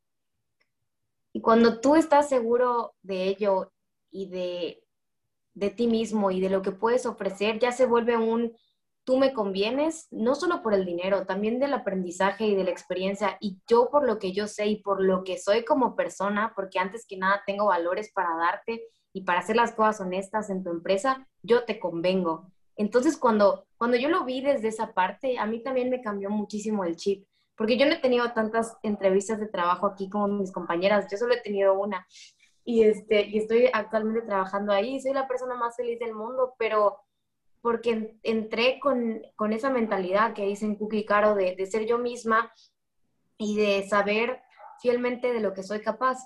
Y 1.32 1.40
cuando 1.40 1.80
tú 1.80 1.94
estás 1.94 2.28
seguro 2.28 2.94
de 3.02 3.24
ello 3.28 3.72
y 4.10 4.28
de, 4.28 4.82
de 5.52 5.70
ti 5.70 5.86
mismo 5.86 6.30
y 6.30 6.40
de 6.40 6.50
lo 6.50 6.62
que 6.62 6.72
puedes 6.72 7.06
ofrecer, 7.06 7.58
ya 7.58 7.70
se 7.70 7.86
vuelve 7.86 8.16
un 8.16 8.56
tú 9.04 9.18
me 9.18 9.32
convienes, 9.32 10.08
no 10.10 10.34
solo 10.34 10.62
por 10.62 10.74
el 10.74 10.84
dinero, 10.84 11.26
también 11.26 11.58
del 11.58 11.74
aprendizaje 11.74 12.46
y 12.46 12.54
de 12.54 12.64
la 12.64 12.70
experiencia, 12.70 13.36
y 13.40 13.58
yo 13.68 13.90
por 13.90 14.06
lo 14.06 14.18
que 14.18 14.32
yo 14.32 14.46
sé 14.46 14.66
y 14.66 14.82
por 14.82 15.02
lo 15.02 15.24
que 15.24 15.38
soy 15.38 15.64
como 15.64 15.94
persona, 15.94 16.52
porque 16.56 16.78
antes 16.78 17.06
que 17.06 17.18
nada 17.18 17.42
tengo 17.46 17.66
valores 17.66 18.10
para 18.12 18.36
darte 18.36 18.82
y 19.12 19.22
para 19.22 19.40
hacer 19.40 19.56
las 19.56 19.72
cosas 19.72 20.00
honestas 20.00 20.50
en 20.50 20.64
tu 20.64 20.70
empresa, 20.70 21.28
yo 21.42 21.64
te 21.64 21.78
convengo. 21.78 22.50
Entonces, 22.76 23.16
cuando, 23.16 23.66
cuando 23.76 23.96
yo 23.96 24.08
lo 24.08 24.24
vi 24.24 24.40
desde 24.40 24.68
esa 24.68 24.92
parte, 24.94 25.38
a 25.38 25.46
mí 25.46 25.62
también 25.62 25.90
me 25.90 26.00
cambió 26.00 26.30
muchísimo 26.30 26.84
el 26.84 26.96
chip, 26.96 27.26
porque 27.56 27.78
yo 27.78 27.86
no 27.86 27.92
he 27.92 28.00
tenido 28.00 28.32
tantas 28.32 28.76
entrevistas 28.82 29.38
de 29.38 29.46
trabajo 29.46 29.86
aquí 29.86 30.08
como 30.08 30.28
mis 30.28 30.50
compañeras, 30.50 31.06
yo 31.10 31.18
solo 31.18 31.34
he 31.34 31.40
tenido 31.40 31.78
una. 31.78 32.06
Y, 32.64 32.82
este, 32.82 33.26
y 33.26 33.38
estoy 33.38 33.68
actualmente 33.72 34.22
trabajando 34.22 34.72
ahí, 34.72 34.98
soy 34.98 35.12
la 35.12 35.28
persona 35.28 35.54
más 35.54 35.76
feliz 35.76 35.98
del 35.98 36.14
mundo, 36.14 36.54
pero 36.58 36.98
porque 37.64 38.18
entré 38.22 38.78
con, 38.78 39.22
esa 39.50 39.70
mentalidad 39.70 40.34
que 40.34 40.44
dicen 40.44 40.74
Cookie 40.74 40.98
y 40.98 41.06
Caro 41.06 41.34
de, 41.34 41.56
de 41.56 41.64
ser 41.64 41.86
yo 41.86 41.96
misma 41.96 42.52
y 43.38 43.56
de 43.56 43.88
saber 43.88 44.42
fielmente 44.82 45.32
de 45.32 45.40
lo 45.40 45.54
que 45.54 45.62
soy 45.62 45.80
capaz. 45.80 46.18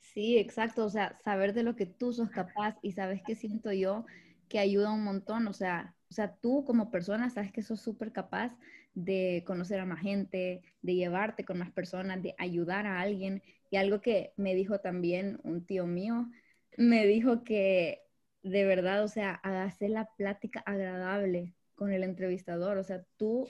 Sí, 0.00 0.38
exacto, 0.38 0.84
o 0.84 0.90
sea, 0.90 1.16
saber 1.22 1.54
de 1.54 1.62
lo 1.62 1.76
que 1.76 1.86
tú 1.86 2.12
sos 2.12 2.30
capaz 2.30 2.78
y 2.82 2.90
sabes 2.90 3.22
que 3.24 3.36
siento 3.36 3.70
yo 3.70 4.06
que 4.48 4.58
ayuda 4.58 4.92
un 4.92 5.04
montón, 5.04 5.46
o 5.46 5.52
sea, 5.52 5.94
o 6.10 6.14
sea, 6.14 6.34
tú 6.34 6.64
como 6.64 6.90
persona 6.90 7.30
sabes 7.30 7.52
que 7.52 7.62
sos 7.62 7.80
súper 7.80 8.10
capaz 8.10 8.52
de 8.94 9.44
conocer 9.46 9.78
a 9.78 9.86
más 9.86 10.00
gente, 10.00 10.62
de 10.82 10.94
llevarte 10.96 11.44
con 11.44 11.58
más 11.58 11.70
personas, 11.70 12.20
de 12.24 12.34
ayudar 12.38 12.88
a 12.88 13.00
alguien. 13.00 13.40
Y 13.70 13.76
algo 13.76 14.00
que 14.00 14.32
me 14.36 14.56
dijo 14.56 14.80
también 14.80 15.38
un 15.44 15.64
tío 15.64 15.86
mío, 15.86 16.28
me 16.76 17.06
dijo 17.06 17.44
que 17.44 18.02
de 18.42 18.64
verdad, 18.64 19.04
o 19.04 19.08
sea, 19.08 19.34
hacer 19.42 19.90
la 19.90 20.06
plática 20.16 20.60
agradable 20.60 21.54
con 21.74 21.92
el 21.92 22.04
entrevistador, 22.04 22.78
o 22.78 22.84
sea, 22.84 23.04
tú, 23.16 23.48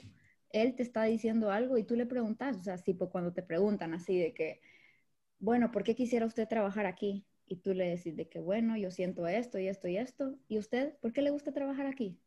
él 0.51 0.75
te 0.75 0.83
está 0.83 1.03
diciendo 1.03 1.51
algo 1.51 1.77
y 1.77 1.83
tú 1.83 1.95
le 1.95 2.05
preguntas, 2.05 2.57
o 2.57 2.63
sea, 2.63 2.77
tipo 2.77 3.09
cuando 3.09 3.33
te 3.33 3.43
preguntan 3.43 3.93
así 3.93 4.17
de 4.19 4.33
que, 4.33 4.61
bueno, 5.39 5.71
¿por 5.71 5.83
qué 5.83 5.95
quisiera 5.95 6.25
usted 6.25 6.47
trabajar 6.47 6.85
aquí? 6.85 7.25
Y 7.47 7.57
tú 7.57 7.73
le 7.73 7.89
decís 7.89 8.15
de 8.15 8.29
que, 8.29 8.39
bueno, 8.39 8.77
yo 8.77 8.91
siento 8.91 9.27
esto 9.27 9.59
y 9.59 9.67
esto 9.67 9.87
y 9.87 9.97
esto. 9.97 10.37
¿Y 10.47 10.57
usted, 10.57 10.95
por 11.01 11.11
qué 11.11 11.21
le 11.21 11.31
gusta 11.31 11.51
trabajar 11.51 11.87
aquí? 11.87 12.17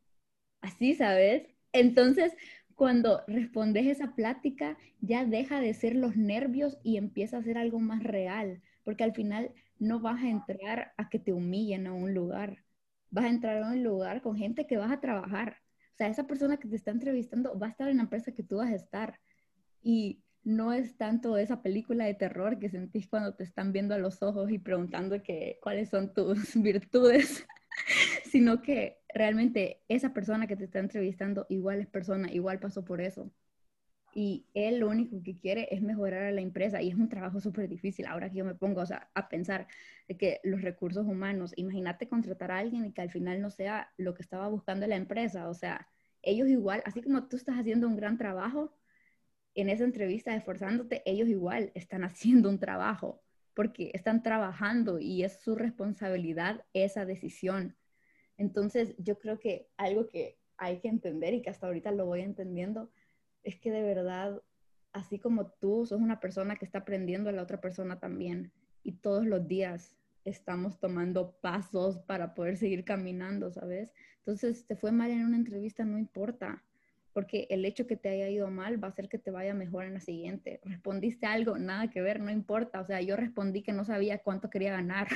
Así, 0.61 0.95
¿sabes? 0.95 1.47
Entonces, 1.73 2.35
cuando 2.75 3.23
respondes 3.27 3.87
esa 3.87 4.15
plática, 4.15 4.77
ya 5.01 5.25
deja 5.25 5.61
de 5.61 5.73
ser 5.75 5.95
los 5.95 6.17
nervios 6.17 6.79
y 6.83 6.97
empieza 6.97 7.39
a 7.39 7.43
ser 7.43 7.57
algo 7.57 7.79
más 7.79 8.03
real, 8.03 8.61
porque 8.83 9.05
al 9.05 9.15
final 9.15 9.53
no 9.79 10.01
vas 10.01 10.23
a 10.23 10.29
entrar 10.29 10.93
a 10.97 11.09
que 11.09 11.19
te 11.19 11.33
humillen 11.33 11.87
a 11.87 11.93
un 11.93 12.15
lugar, 12.15 12.65
vas 13.11 13.27
a 13.27 13.29
entrar 13.29 13.63
a 13.63 13.69
un 13.69 13.83
lugar 13.83 14.23
con 14.23 14.37
gente 14.37 14.67
que 14.67 14.77
vas 14.77 14.91
a 14.91 15.01
trabajar. 15.01 15.59
O 15.95 15.97
sea, 15.97 16.09
esa 16.09 16.27
persona 16.27 16.57
que 16.57 16.69
te 16.69 16.77
está 16.77 16.91
entrevistando 16.91 17.59
va 17.59 17.69
a 17.69 17.71
estar 17.71 17.89
en 17.89 17.99
la 17.99 18.03
empresa 18.03 18.33
que 18.33 18.43
tú 18.43 18.57
vas 18.57 18.71
a 18.71 18.75
estar. 18.75 19.21
Y 19.83 20.25
no 20.43 20.73
es 20.73 20.97
tanto 20.97 21.37
esa 21.39 21.63
película 21.63 22.05
de 22.05 22.15
terror 22.15 22.59
que 22.59 22.69
sentís 22.69 23.09
cuando 23.09 23.35
te 23.35 23.45
están 23.45 23.73
viendo 23.73 23.95
a 23.95 23.99
los 23.99 24.23
ojos 24.23 24.51
y 24.51 24.59
preguntando 24.59 25.23
que, 25.23 25.59
cuáles 25.63 25.89
son 25.89 26.13
tus 26.13 26.55
virtudes, 26.55 27.47
sino 28.25 28.63
que 28.63 28.99
realmente 29.15 29.83
esa 29.89 30.13
persona 30.13 30.47
que 30.47 30.57
te 30.57 30.65
está 30.65 30.81
entrevistando 30.81 31.47
igual 31.49 31.81
es 31.81 31.87
persona, 31.87 32.31
igual 32.33 32.59
pasó 32.59 32.85
por 32.85 33.01
eso. 33.01 33.31
Y 34.17 34.47
él 34.55 34.79
lo 34.79 34.89
único 34.89 35.23
que 35.23 35.37
quiere 35.37 35.69
es 35.73 35.83
mejorar 35.83 36.23
a 36.23 36.31
la 36.31 36.41
empresa 36.41 36.81
y 36.81 36.89
es 36.89 36.95
un 36.95 37.09
trabajo 37.09 37.41
súper 37.41 37.69
difícil. 37.69 38.07
Ahora 38.07 38.31
que 38.31 38.39
yo 38.39 38.45
me 38.45 38.55
pongo 38.55 38.83
a 38.83 39.29
pensar 39.29 39.67
que 40.19 40.41
los 40.45 40.63
recursos 40.63 41.05
humanos, 41.05 41.53
imagínate 41.57 42.09
contratar 42.09 42.53
a 42.53 42.59
alguien 42.59 42.85
y 42.85 42.93
que 42.93 43.03
al 43.03 43.11
final 43.11 43.43
no 43.43 43.51
sea 43.51 43.93
lo 43.97 44.15
que 44.15 44.23
estaba 44.23 44.49
buscando 44.49 44.87
la 44.87 44.97
empresa. 44.97 45.49
O 45.49 45.55
sea, 45.55 45.89
ellos 46.23 46.49
igual, 46.49 46.83
así 46.87 47.03
como 47.03 47.27
tú 47.29 47.37
estás 47.37 47.59
haciendo 47.59 47.89
un 47.89 47.97
gran 47.97 48.17
trabajo, 48.17 48.73
en 49.55 49.69
esa 49.69 49.85
entrevista 49.85 50.35
esforzándote, 50.35 51.03
ellos 51.07 51.29
igual 51.29 51.73
están 51.75 52.05
haciendo 52.05 52.49
un 52.49 52.59
trabajo 52.59 53.23
porque 53.55 53.91
están 53.95 54.23
trabajando 54.23 54.99
y 54.99 55.25
es 55.25 55.41
su 55.41 55.55
responsabilidad 55.55 56.65
esa 56.73 57.05
decisión. 57.05 57.77
Entonces, 58.37 58.95
yo 58.99 59.19
creo 59.19 59.39
que 59.39 59.69
algo 59.77 60.09
que 60.09 60.39
hay 60.57 60.81
que 60.81 60.89
entender 60.89 61.35
y 61.35 61.43
que 61.43 61.51
hasta 61.51 61.67
ahorita 61.67 61.93
lo 61.93 62.07
voy 62.07 62.23
entendiendo 62.23 62.91
es 63.45 63.61
que 63.61 63.71
de 63.71 63.83
verdad, 63.83 64.43
así 64.93 65.19
como 65.19 65.47
tú 65.47 65.87
sos 65.87 66.01
una 66.01 66.21
persona 66.21 66.57
que 66.57 66.65
está 66.65 66.79
aprendiendo 66.79 67.31
a 67.31 67.33
la 67.33 67.43
otra 67.43 67.61
persona 67.61 68.01
también 68.01 68.53
y 68.83 68.93
todos 68.93 69.27
los 69.27 69.47
días 69.47 69.97
estamos 70.25 70.81
tomando 70.81 71.37
pasos 71.41 71.99
para 71.99 72.35
poder 72.35 72.57
seguir 72.57 72.85
caminando, 72.85 73.53
¿sabes? 73.53 73.93
Entonces, 74.19 74.67
te 74.67 74.75
fue 74.75 74.91
mal 74.91 75.11
en 75.11 75.25
una 75.25 75.37
entrevista, 75.37 75.85
no 75.85 75.99
importa 75.99 76.65
porque 77.15 77.47
el 77.49 77.65
hecho 77.65 77.87
que 77.87 77.97
te 77.97 78.09
haya 78.09 78.29
ido 78.29 78.51
mal 78.51 78.83
va 78.83 78.89
a 78.89 78.91
hacer 78.91 79.09
que 79.09 79.19
te 79.19 79.31
vaya 79.31 79.55
mejor 79.55 79.85
en 79.85 79.95
la 79.95 80.01
siguiente. 80.01 80.61
Respondiste 80.65 81.27
algo, 81.27 81.57
nada 81.57 81.89
que 81.89 82.03
ver, 82.03 82.19
no 82.21 82.31
importa. 82.31 82.81
O 82.81 82.85
sea, 82.85 83.01
yo 83.01 83.15
respondí 83.17 83.63
que 83.63 83.73
no 83.73 83.85
sabía 83.85 84.19
cuánto 84.19 84.51
quería 84.51 84.73
ganar. 84.73 85.07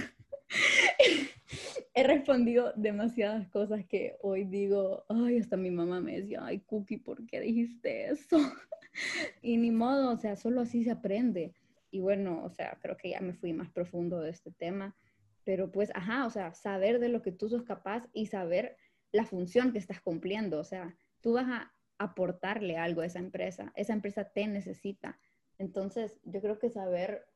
He 1.99 2.05
respondido 2.05 2.73
demasiadas 2.77 3.49
cosas 3.49 3.85
que 3.85 4.19
hoy 4.23 4.45
digo, 4.45 5.05
ay, 5.09 5.39
hasta 5.39 5.57
mi 5.57 5.73
mamá 5.73 6.01
me 6.01 6.21
decía, 6.21 6.39
ay, 6.45 6.61
Cookie, 6.61 6.99
¿por 6.99 7.27
qué 7.27 7.41
dijiste 7.41 8.09
eso? 8.09 8.37
y 9.43 9.57
ni 9.57 9.73
modo, 9.73 10.13
o 10.13 10.17
sea, 10.17 10.37
solo 10.37 10.61
así 10.61 10.85
se 10.85 10.93
aprende. 10.93 11.55
Y 11.91 11.99
bueno, 11.99 12.45
o 12.45 12.51
sea, 12.51 12.79
creo 12.81 12.97
que 12.97 13.11
ya 13.11 13.21
me 13.21 13.35
fui 13.35 13.53
más 13.53 13.69
profundo 13.73 14.21
de 14.21 14.31
este 14.31 14.53
tema, 14.53 14.97
pero 15.43 15.73
pues, 15.73 15.91
ajá, 15.93 16.25
o 16.25 16.31
sea, 16.31 16.55
saber 16.55 17.01
de 17.01 17.09
lo 17.09 17.21
que 17.21 17.33
tú 17.33 17.49
sos 17.49 17.65
capaz 17.65 18.09
y 18.13 18.27
saber 18.27 18.77
la 19.11 19.25
función 19.25 19.73
que 19.73 19.79
estás 19.79 20.01
cumpliendo, 20.01 20.61
o 20.61 20.65
sea, 20.65 20.95
tú 21.21 21.33
vas 21.33 21.49
a 21.49 21.73
aportarle 21.99 22.77
algo 22.77 23.01
a 23.01 23.07
esa 23.07 23.19
empresa. 23.19 23.73
Esa 23.75 23.93
empresa 23.93 24.23
te 24.23 24.47
necesita. 24.47 25.19
Entonces, 25.59 26.21
yo 26.23 26.41
creo 26.43 26.61
que 26.61 26.71
saber 26.71 27.27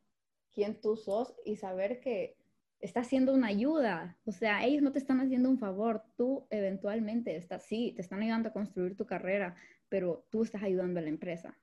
quién 0.53 0.81
tú 0.81 0.96
sos 0.96 1.35
y 1.44 1.57
saber 1.57 1.98
que 1.98 2.37
está 2.82 3.00
haciendo 3.00 3.32
una 3.32 3.46
ayuda. 3.46 4.18
O 4.26 4.32
sea, 4.32 4.64
ellos 4.64 4.82
no 4.82 4.92
te 4.92 4.98
están 4.98 5.20
haciendo 5.20 5.48
un 5.48 5.58
favor. 5.58 6.02
Tú 6.16 6.46
eventualmente 6.50 7.36
estás, 7.36 7.64
sí, 7.64 7.92
te 7.96 8.02
están 8.02 8.20
ayudando 8.20 8.50
a 8.50 8.52
construir 8.52 8.96
tu 8.96 9.06
carrera, 9.06 9.54
pero 9.88 10.26
tú 10.30 10.42
estás 10.42 10.62
ayudando 10.62 11.00
a 11.00 11.02
la 11.02 11.08
empresa. 11.08 11.56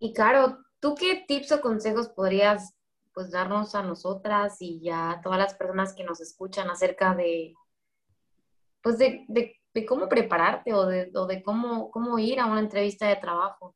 Y 0.00 0.12
Caro, 0.12 0.58
¿tú 0.80 0.94
qué 0.96 1.24
tips 1.28 1.52
o 1.52 1.60
consejos 1.60 2.08
podrías 2.08 2.74
pues 3.12 3.30
darnos 3.30 3.74
a 3.74 3.82
nosotras 3.82 4.56
y 4.60 4.88
a 4.90 5.20
todas 5.22 5.38
las 5.38 5.54
personas 5.54 5.94
que 5.94 6.04
nos 6.04 6.20
escuchan 6.20 6.70
acerca 6.70 7.14
de 7.14 7.54
pues 8.80 8.96
de, 8.96 9.24
de 9.78 9.86
cómo 9.86 10.08
prepararte 10.08 10.72
o 10.72 10.86
de, 10.86 11.06
de 11.06 11.42
cómo, 11.42 11.90
cómo 11.90 12.18
ir 12.18 12.40
a 12.40 12.46
una 12.46 12.60
entrevista 12.60 13.08
de 13.08 13.16
trabajo? 13.16 13.74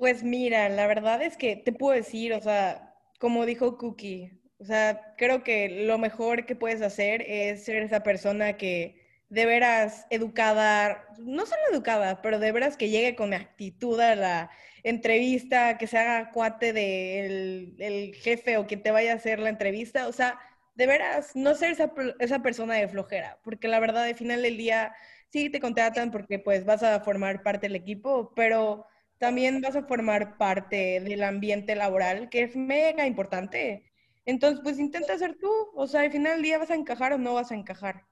Pues 0.00 0.22
mira, 0.24 0.68
la 0.70 0.86
verdad 0.86 1.20
es 1.22 1.36
que 1.36 1.56
te 1.56 1.72
puedo 1.72 1.94
decir, 1.94 2.32
o 2.32 2.40
sea, 2.40 2.94
como 3.18 3.44
dijo 3.44 3.76
Cookie, 3.76 4.32
o 4.58 4.64
sea, 4.64 5.14
creo 5.18 5.42
que 5.44 5.84
lo 5.86 5.98
mejor 5.98 6.46
que 6.46 6.56
puedes 6.56 6.80
hacer 6.82 7.22
es 7.28 7.64
ser 7.66 7.82
esa 7.82 8.02
persona 8.02 8.56
que 8.56 8.98
de 9.28 9.44
veras 9.46 10.06
educada, 10.10 11.06
no 11.18 11.44
solo 11.46 11.60
educada, 11.70 12.22
pero 12.22 12.38
de 12.38 12.50
veras 12.52 12.78
que 12.78 12.88
llegue 12.88 13.14
con 13.14 13.34
actitud 13.34 14.00
a 14.00 14.16
la 14.16 14.50
entrevista, 14.84 15.76
que 15.78 15.86
se 15.86 15.98
haga 15.98 16.30
cuate 16.32 16.72
del 16.72 17.76
el 17.78 18.14
jefe 18.14 18.56
o 18.56 18.66
quien 18.66 18.82
te 18.82 18.90
vaya 18.92 19.12
a 19.12 19.16
hacer 19.16 19.38
la 19.38 19.50
entrevista, 19.50 20.08
o 20.08 20.12
sea, 20.12 20.40
de 20.76 20.86
veras, 20.86 21.36
no 21.36 21.54
ser 21.54 21.72
esa, 21.72 21.92
esa 22.20 22.40
persona 22.42 22.74
de 22.74 22.88
flojera, 22.88 23.38
porque 23.44 23.68
la 23.68 23.80
verdad, 23.80 24.04
al 24.04 24.14
final 24.14 24.40
del 24.42 24.56
día, 24.56 24.94
sí 25.28 25.50
te 25.50 25.60
contratan 25.60 26.10
porque 26.10 26.38
pues 26.38 26.64
vas 26.64 26.82
a 26.82 27.00
formar 27.00 27.42
parte 27.42 27.66
del 27.68 27.76
equipo, 27.76 28.32
pero 28.34 28.86
también 29.20 29.60
vas 29.60 29.76
a 29.76 29.82
formar 29.82 30.38
parte 30.38 30.98
del 31.00 31.22
ambiente 31.22 31.76
laboral, 31.76 32.30
que 32.30 32.42
es 32.42 32.56
mega 32.56 33.06
importante. 33.06 33.84
Entonces, 34.24 34.60
pues 34.62 34.78
intenta 34.78 35.18
ser 35.18 35.36
tú, 35.38 35.50
o 35.74 35.86
sea, 35.86 36.00
al 36.00 36.10
final 36.10 36.32
del 36.32 36.42
día 36.42 36.58
vas 36.58 36.70
a 36.70 36.74
encajar 36.74 37.12
o 37.12 37.18
no 37.18 37.34
vas 37.34 37.52
a 37.52 37.54
encajar. 37.54 38.06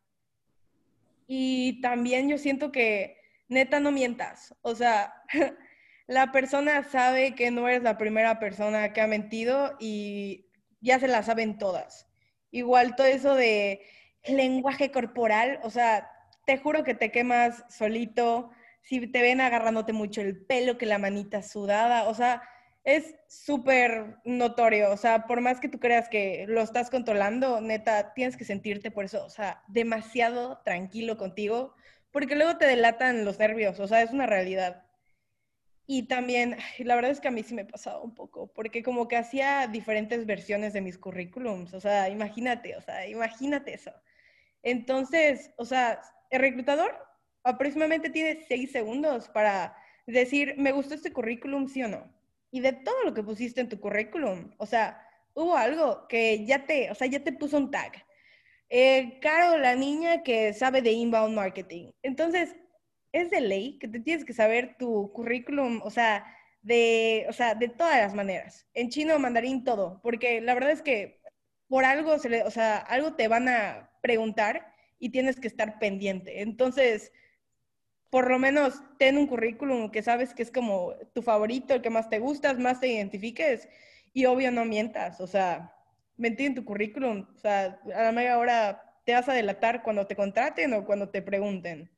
Y 1.27 1.81
también 1.81 2.29
yo 2.29 2.37
siento 2.37 2.71
que, 2.71 3.17
neta, 3.49 3.81
no 3.81 3.91
mientas, 3.91 4.55
o 4.61 4.75
sea, 4.75 5.15
la 6.07 6.31
persona 6.31 6.85
sabe 6.85 7.35
que 7.35 7.51
no 7.51 7.67
eres 7.69 7.83
la 7.83 7.97
primera 7.97 8.39
persona 8.39 8.93
que 8.93 9.01
ha 9.01 9.07
mentido 9.07 9.77
y 9.81 10.51
ya 10.83 10.99
se 11.01 11.09
la 11.09 11.23
saben 11.23 11.57
todas. 11.57 12.07
Igual 12.51 12.97
todo 12.97 13.07
eso 13.07 13.35
de 13.35 13.81
lenguaje 14.27 14.91
corporal, 14.91 15.59
o 15.63 15.71
sea, 15.71 16.11
te 16.45 16.59
juro 16.59 16.85
que 16.85 16.95
te 16.95 17.11
quemas 17.11 17.65
solito, 17.71 18.51
si 18.89 19.07
te 19.07 19.21
ven 19.21 19.43
agarrándote 19.43 19.93
mucho 19.93 20.23
el 20.23 20.47
pelo, 20.47 20.79
que 20.79 20.87
la 20.87 20.97
manita 20.97 21.43
sudada, 21.43 22.09
o 22.09 22.15
sea, 22.15 22.43
es 22.85 23.17
súper 23.29 24.17
notorio, 24.25 24.91
o 24.91 24.97
sea, 24.97 25.27
por 25.27 25.43
más 25.43 25.61
que 25.61 25.69
tú 25.69 25.79
creas 25.79 26.09
que 26.09 26.47
lo 26.49 26.63
estás 26.63 26.89
controlando, 26.89 27.61
neta, 27.61 28.15
tienes 28.15 28.39
que 28.39 28.47
sentirte 28.47 28.91
por 28.91 29.05
eso, 29.05 29.27
o 29.27 29.29
sea, 29.29 29.63
demasiado 29.69 30.63
tranquilo 30.65 31.19
contigo, 31.19 31.75
porque 32.11 32.35
luego 32.35 32.57
te 32.57 32.67
delatan 32.67 33.27
los 33.27 33.39
nervios, 33.39 33.79
o 33.79 33.87
sea, 33.87 34.01
es 34.01 34.11
una 34.11 34.25
realidad. 34.25 34.87
Y 35.87 36.09
también, 36.09 36.57
la 36.79 36.95
verdad 36.95 37.11
es 37.11 37.21
que 37.21 37.29
a 37.29 37.33
mí 37.33 37.43
sí 37.43 37.55
me 37.55 37.67
pasaba 37.67 38.01
un 38.01 38.15
poco, 38.15 38.51
porque 38.55 38.83
como 38.83 39.07
que 39.07 39.19
hacía 39.19 39.67
diferentes 39.67 40.25
versiones 40.25 40.73
de 40.73 40.81
mis 40.81 40.97
currículums, 40.97 41.75
o 41.75 41.81
sea, 41.81 42.09
imagínate, 42.09 42.75
o 42.75 42.81
sea, 42.81 43.07
imagínate 43.07 43.75
eso. 43.75 43.93
Entonces, 44.63 45.53
o 45.59 45.67
sea, 45.67 46.01
el 46.31 46.41
reclutador 46.41 47.08
aproximadamente 47.49 48.11
tiene 48.11 48.45
seis 48.47 48.73
segundos 48.73 49.29
para 49.29 49.77
decir, 50.07 50.55
me 50.59 50.73
gustó 50.73 50.95
este 50.95 51.13
currículum, 51.13 51.69
sí 51.69 51.83
o 51.83 51.89
no. 51.89 52.13
Y 52.51 52.61
de 52.61 52.73
todo 52.73 53.05
lo 53.05 53.15
que 53.15 53.23
pusiste 53.23 53.61
en 53.61 53.69
tu 53.69 53.79
currículum, 53.81 54.53
o 54.59 54.67
sea, 54.67 55.03
hubo 55.35 55.57
algo 55.57 56.07
que 56.09 56.45
ya 56.47 56.67
te, 56.67 56.91
o 56.91 56.95
sea, 56.95 57.07
ya 57.07 57.23
te 57.23 57.33
puso 57.33 57.59
un 57.59 57.71
tag. 57.71 58.05
Eh, 58.71 59.19
Caro, 59.21 59.59
la 59.59 59.75
niña 59.75 60.23
que 60.23 60.53
sabe 60.53 60.83
de 60.83 60.93
inbound 60.93 61.35
marketing. 61.35 61.93
Entonces, 62.03 62.57
es 63.13 63.31
de 63.31 63.41
ley 63.41 63.79
que 63.79 63.89
te 63.89 64.01
tienes 64.01 64.25
que 64.25 64.33
saber 64.35 64.77
tu 64.79 65.13
currículum, 65.13 65.81
o 65.83 65.91
sea, 65.91 66.25
de, 66.63 67.27
o 67.29 67.33
sea, 67.33 67.55
de 67.55 67.69
todas 67.69 67.99
las 67.99 68.15
maneras. 68.15 68.67
En 68.75 68.91
chino, 68.91 69.19
mandarín, 69.19 69.65
todo. 69.65 70.01
Porque 70.03 70.41
la 70.41 70.55
verdad 70.55 70.73
es 70.73 70.83
que 70.83 71.21
por 71.69 71.85
algo, 71.85 72.19
se 72.19 72.29
le, 72.31 72.43
o 72.43 72.51
sea, 72.51 72.79
algo 72.79 73.15
te 73.15 73.29
van 73.29 73.49
a 73.49 73.91
preguntar 74.03 74.73
y 74.99 75.11
tienes 75.11 75.39
que 75.41 75.49
estar 75.49 75.79
pendiente. 75.79 76.43
Entonces, 76.43 77.13
por 78.11 78.31
lo 78.31 78.39
menos 78.39 78.83
ten 78.99 79.19
un 79.19 79.27
currículum 79.27 79.91
que 79.91 80.03
sabes 80.03 80.35
que 80.35 80.43
es 80.43 80.51
como 80.51 80.95
tu 81.15 81.23
favorito, 81.23 81.75
el 81.75 81.83
que 81.83 81.91
más 81.91 82.09
te 82.09 82.19
gusta, 82.19 82.55
más 82.55 82.81
te 82.81 82.89
identifiques 82.89 83.69
y 84.15 84.25
obvio 84.25 84.51
no 84.51 84.65
mientas, 84.65 85.21
o 85.21 85.27
sea, 85.27 85.75
mentir 86.17 86.47
en 86.47 86.55
tu 86.55 86.65
currículum, 86.65 87.27
o 87.35 87.39
sea, 87.39 87.81
a 87.95 88.03
la 88.05 88.13
media 88.13 88.39
hora 88.39 88.83
te 89.05 89.13
vas 89.13 89.29
a 89.29 89.35
delatar 89.35 89.83
cuando 89.83 90.07
te 90.07 90.17
contraten 90.17 90.73
o 90.73 90.85
cuando 90.85 91.11
te 91.11 91.23
pregunten. 91.23 91.91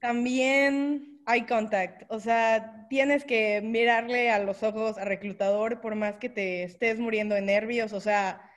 También 0.00 1.20
eye 1.26 1.46
contact, 1.46 2.10
o 2.10 2.20
sea, 2.20 2.86
tienes 2.88 3.24
que 3.24 3.60
mirarle 3.62 4.30
a 4.30 4.38
los 4.38 4.62
ojos 4.62 4.98
al 4.98 5.06
reclutador 5.06 5.80
por 5.80 5.94
más 5.94 6.16
que 6.16 6.28
te 6.28 6.62
estés 6.62 6.98
muriendo 6.98 7.34
de 7.34 7.42
nervios, 7.42 7.92
o 7.92 8.00
sea, 8.00 8.50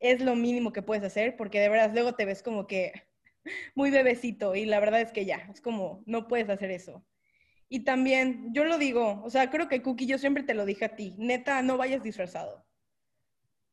es 0.00 0.20
lo 0.20 0.34
mínimo 0.36 0.72
que 0.72 0.82
puedes 0.82 1.04
hacer 1.04 1.36
porque 1.36 1.60
de 1.60 1.68
verdad 1.68 1.90
luego 1.92 2.14
te 2.14 2.24
ves 2.24 2.42
como 2.42 2.66
que 2.66 2.92
muy 3.74 3.90
bebecito 3.90 4.54
y 4.54 4.64
la 4.66 4.80
verdad 4.80 5.00
es 5.00 5.12
que 5.12 5.24
ya, 5.24 5.48
es 5.52 5.60
como, 5.60 6.02
no 6.06 6.28
puedes 6.28 6.48
hacer 6.48 6.70
eso. 6.70 7.04
Y 7.68 7.80
también, 7.80 8.52
yo 8.52 8.64
lo 8.64 8.78
digo, 8.78 9.22
o 9.24 9.30
sea, 9.30 9.50
creo 9.50 9.68
que 9.68 9.82
Cookie, 9.82 10.06
yo 10.06 10.18
siempre 10.18 10.42
te 10.42 10.54
lo 10.54 10.64
dije 10.66 10.84
a 10.86 10.96
ti, 10.96 11.14
neta, 11.18 11.62
no 11.62 11.76
vayas 11.76 12.02
disfrazado. 12.02 12.64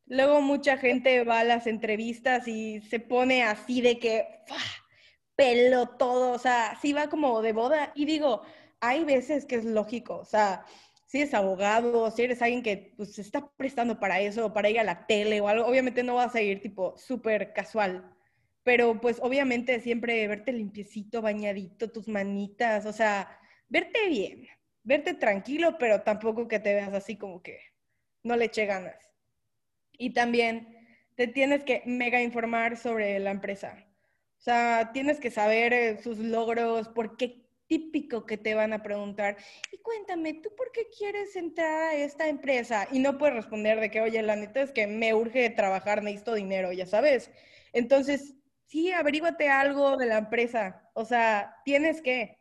Luego 0.06 0.42
mucha 0.42 0.78
gente 0.78 1.24
va 1.24 1.40
a 1.40 1.44
las 1.44 1.68
entrevistas 1.68 2.48
y 2.48 2.82
se 2.82 3.00
pone 3.00 3.44
así 3.44 3.82
de 3.82 4.00
que, 4.00 4.28
pelo 5.36 5.90
todo, 5.90 6.32
o 6.34 6.40
sea, 6.40 6.78
sí 6.82 6.94
va 6.94 7.10
como 7.10 7.42
de 7.42 7.54
boda. 7.54 7.92
Y 7.96 8.06
digo, 8.06 8.42
hay 8.80 9.04
veces 9.06 9.46
que 9.46 9.56
es 9.56 9.66
lógico, 9.66 10.18
o 10.18 10.26
sea, 10.26 10.66
si 11.06 11.20
eres 11.20 11.34
abogado, 11.34 12.10
si 12.12 12.24
eres 12.24 12.42
alguien 12.42 12.64
que 12.64 12.94
pues, 12.98 13.16
se 13.16 13.22
está 13.22 13.50
prestando 13.58 14.00
para 14.00 14.22
eso, 14.22 14.54
para 14.54 14.70
ir 14.70 14.80
a 14.80 14.84
la 14.84 15.06
tele 15.08 15.42
o 15.42 15.48
algo, 15.48 15.66
obviamente 15.66 16.04
no 16.04 16.16
vas 16.16 16.36
a 16.36 16.42
ir 16.42 16.62
tipo 16.62 16.98
súper 16.98 17.54
casual. 17.54 18.16
Pero 18.64 19.02
pues 19.02 19.20
obviamente 19.22 19.80
siempre 19.80 20.28
verte 20.28 20.54
limpiecito, 20.54 21.22
bañadito, 21.22 21.92
tus 21.92 22.08
manitas, 22.08 22.86
o 22.86 22.94
sea, 22.94 23.40
verte 23.70 24.08
bien, 24.08 24.48
verte 24.84 25.14
tranquilo, 25.16 25.78
pero 25.80 26.02
tampoco 26.02 26.48
que 26.48 26.60
te 26.60 26.74
veas 26.74 26.94
así 26.94 27.18
como 27.18 27.42
que 27.42 27.60
no 28.24 28.36
le 28.36 28.46
eche 28.46 28.66
ganas. 28.66 29.12
Y 29.98 30.14
también 30.14 30.78
te 31.16 31.28
tienes 31.28 31.64
que 31.64 31.84
mega 31.86 32.22
informar 32.22 32.78
sobre 32.78 33.20
la 33.20 33.32
empresa. 33.32 33.86
O 34.40 34.44
sea, 34.44 34.92
tienes 34.94 35.20
que 35.20 35.32
saber 35.32 35.74
eh, 35.74 36.02
sus 36.02 36.18
logros, 36.18 36.90
por 36.90 37.18
qué 37.18 37.42
típico 37.68 38.26
que 38.26 38.38
te 38.38 38.56
van 38.56 38.74
a 38.74 38.84
preguntar, 38.84 39.38
y 39.72 39.78
cuéntame, 39.78 40.34
¿tú 40.34 40.54
por 40.58 40.72
qué 40.72 40.88
quieres 40.90 41.36
entrar 41.36 41.92
a 41.92 41.96
esta 41.96 42.28
empresa? 42.28 42.88
Y 42.92 43.00
no 43.00 43.18
puedes 43.18 43.36
responder 43.36 43.80
de 43.80 43.90
que, 43.92 44.02
oye, 44.02 44.22
la 44.24 44.36
neta 44.36 44.62
es 44.62 44.72
que 44.72 44.88
me 44.88 45.14
urge 45.14 45.50
trabajar, 45.52 46.04
necesito 46.04 46.34
dinero, 46.34 46.74
ya 46.74 46.86
sabes. 46.86 47.32
Entonces, 47.72 48.36
sí, 48.72 48.92
averíguate 48.92 49.50
algo 49.50 49.98
de 49.98 50.06
la 50.08 50.18
empresa. 50.20 50.90
O 50.94 51.06
sea, 51.06 51.56
tienes 51.66 52.02
que. 52.02 52.38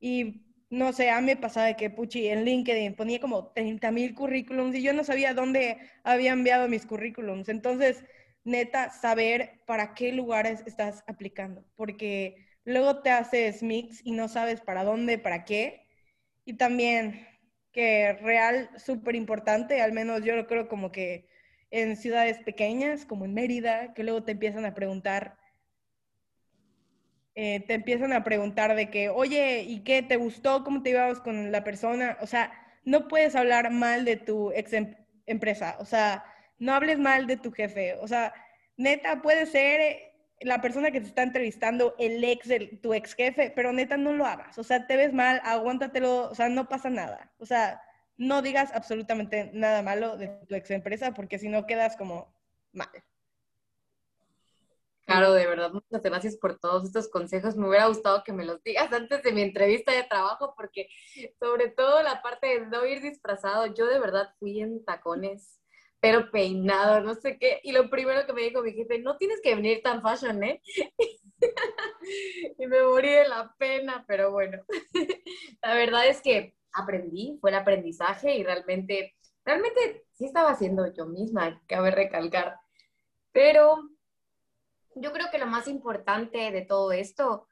Y 0.00 0.46
no 0.70 0.92
sé, 0.92 1.10
a 1.10 1.20
mí 1.20 1.26
me 1.26 1.36
pasaba 1.36 1.66
de 1.66 1.76
que, 1.76 1.90
puchi, 1.90 2.28
en 2.28 2.44
LinkedIn 2.44 2.94
ponía 2.94 3.20
como 3.20 3.48
30 3.52 3.90
mil 3.90 4.14
currículums 4.14 4.74
y 4.76 4.82
yo 4.82 4.92
no 4.92 5.04
sabía 5.04 5.34
dónde 5.34 5.78
había 6.04 6.32
enviado 6.32 6.68
mis 6.68 6.86
currículums. 6.86 7.48
Entonces, 7.48 8.04
neta, 8.44 8.90
saber 8.90 9.62
para 9.66 9.94
qué 9.94 10.12
lugares 10.12 10.62
estás 10.66 11.02
aplicando, 11.06 11.64
porque 11.76 12.36
luego 12.64 13.02
te 13.02 13.10
haces 13.10 13.62
mix 13.62 14.00
y 14.04 14.12
no 14.12 14.28
sabes 14.28 14.60
para 14.60 14.84
dónde, 14.84 15.18
para 15.18 15.44
qué. 15.44 15.86
Y 16.44 16.54
también 16.54 17.26
que 17.72 18.14
real, 18.14 18.70
súper 18.78 19.14
importante, 19.16 19.80
al 19.82 19.92
menos 19.92 20.24
yo 20.24 20.36
lo 20.36 20.46
creo 20.46 20.68
como 20.68 20.92
que 20.92 21.28
en 21.70 21.96
ciudades 21.96 22.38
pequeñas, 22.40 23.06
como 23.06 23.24
en 23.24 23.34
Mérida, 23.34 23.94
que 23.94 24.02
luego 24.04 24.24
te 24.24 24.32
empiezan 24.32 24.64
a 24.64 24.74
preguntar 24.74 25.38
eh, 27.34 27.60
te 27.66 27.74
empiezan 27.74 28.12
a 28.12 28.24
preguntar 28.24 28.74
de 28.74 28.90
que, 28.90 29.08
oye, 29.08 29.62
¿y 29.62 29.80
qué 29.84 30.02
te 30.02 30.16
gustó? 30.16 30.64
¿Cómo 30.64 30.82
te 30.82 30.90
ibas 30.90 31.20
con 31.20 31.52
la 31.52 31.64
persona? 31.64 32.18
O 32.20 32.26
sea, 32.26 32.52
no 32.84 33.08
puedes 33.08 33.36
hablar 33.36 33.70
mal 33.70 34.04
de 34.04 34.16
tu 34.16 34.52
ex 34.52 34.72
em-, 34.72 34.96
empresa, 35.26 35.76
o 35.78 35.84
sea, 35.84 36.24
no 36.58 36.74
hables 36.74 36.98
mal 36.98 37.26
de 37.26 37.36
tu 37.36 37.52
jefe, 37.52 37.94
o 38.00 38.08
sea, 38.08 38.34
neta 38.76 39.22
puede 39.22 39.46
ser 39.46 39.80
eh, 39.80 40.12
la 40.40 40.60
persona 40.60 40.90
que 40.90 41.00
te 41.00 41.06
está 41.06 41.22
entrevistando 41.22 41.94
el 41.98 42.22
ex 42.24 42.48
de 42.48 42.78
tu 42.82 42.94
ex 42.94 43.14
jefe, 43.14 43.52
pero 43.54 43.72
neta 43.72 43.96
no 43.96 44.12
lo 44.12 44.26
hagas, 44.26 44.58
o 44.58 44.64
sea, 44.64 44.86
te 44.86 44.96
ves 44.96 45.12
mal, 45.12 45.40
aguántatelo, 45.44 46.30
o 46.30 46.34
sea, 46.34 46.48
no 46.48 46.68
pasa 46.68 46.90
nada, 46.90 47.32
o 47.38 47.46
sea, 47.46 47.82
no 48.16 48.42
digas 48.42 48.70
absolutamente 48.74 49.50
nada 49.54 49.82
malo 49.82 50.16
de 50.16 50.28
tu 50.28 50.54
ex 50.54 50.70
empresa 50.70 51.12
porque 51.14 51.38
si 51.38 51.48
no 51.48 51.66
quedas 51.66 51.96
como 51.96 52.34
mal. 52.72 52.90
Claro, 55.10 55.32
de 55.32 55.44
verdad, 55.44 55.72
muchas 55.72 56.02
gracias 56.04 56.36
por 56.36 56.60
todos 56.60 56.84
estos 56.84 57.08
consejos. 57.10 57.56
Me 57.56 57.68
hubiera 57.68 57.88
gustado 57.88 58.22
que 58.22 58.32
me 58.32 58.44
los 58.44 58.62
digas 58.62 58.92
antes 58.92 59.20
de 59.24 59.32
mi 59.32 59.42
entrevista 59.42 59.90
de 59.92 60.04
trabajo, 60.04 60.54
porque 60.56 60.86
sobre 61.40 61.68
todo 61.68 62.00
la 62.04 62.22
parte 62.22 62.46
de 62.46 62.66
no 62.66 62.86
ir 62.86 63.02
disfrazado, 63.02 63.66
yo 63.74 63.86
de 63.86 63.98
verdad 63.98 64.28
fui 64.38 64.60
en 64.60 64.84
tacones, 64.84 65.58
pero 65.98 66.30
peinado, 66.30 67.00
no 67.00 67.14
sé 67.14 67.38
qué. 67.40 67.58
Y 67.64 67.72
lo 67.72 67.90
primero 67.90 68.24
que 68.24 68.32
me 68.32 68.42
dijo 68.42 68.62
mi 68.62 68.72
jefe, 68.72 69.00
no 69.00 69.16
tienes 69.16 69.40
que 69.42 69.56
venir 69.56 69.82
tan 69.82 70.00
fashion, 70.00 70.44
¿eh? 70.44 70.62
y 72.58 72.66
me 72.68 72.80
morí 72.84 73.10
de 73.10 73.26
la 73.28 73.52
pena, 73.58 74.04
pero 74.06 74.30
bueno, 74.30 74.62
la 75.62 75.74
verdad 75.74 76.06
es 76.06 76.20
que 76.22 76.54
aprendí, 76.72 77.36
fue 77.40 77.50
el 77.50 77.56
aprendizaje 77.56 78.36
y 78.36 78.44
realmente, 78.44 79.16
realmente 79.44 80.04
sí 80.12 80.26
estaba 80.26 80.50
haciendo 80.50 80.86
yo 80.94 81.06
misma, 81.06 81.60
cabe 81.66 81.90
recalcar. 81.90 82.60
Pero 83.32 83.89
yo 84.94 85.12
creo 85.12 85.30
que 85.30 85.38
lo 85.38 85.46
más 85.46 85.68
importante 85.68 86.50
de 86.50 86.62
todo 86.62 86.92
esto 86.92 87.46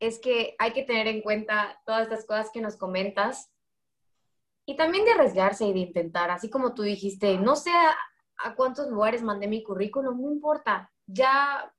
es 0.00 0.18
que 0.18 0.54
hay 0.58 0.72
que 0.72 0.84
tener 0.84 1.06
en 1.08 1.22
cuenta 1.22 1.80
todas 1.84 2.02
estas 2.02 2.24
cosas 2.24 2.50
que 2.52 2.60
nos 2.60 2.76
comentas 2.76 3.50
y 4.64 4.76
también 4.76 5.04
de 5.04 5.12
arriesgarse 5.12 5.64
y 5.64 5.72
de 5.72 5.80
intentar, 5.80 6.30
así 6.30 6.50
como 6.50 6.74
tú 6.74 6.82
dijiste, 6.82 7.38
no 7.38 7.56
sé 7.56 7.70
a, 7.70 8.54
cuántos 8.54 8.88
lugares 8.88 9.22
mandé 9.22 9.48
mi 9.48 9.62
currículum, 9.62 10.20
no 10.20 10.30
importa, 10.30 10.92
ya 11.06 11.72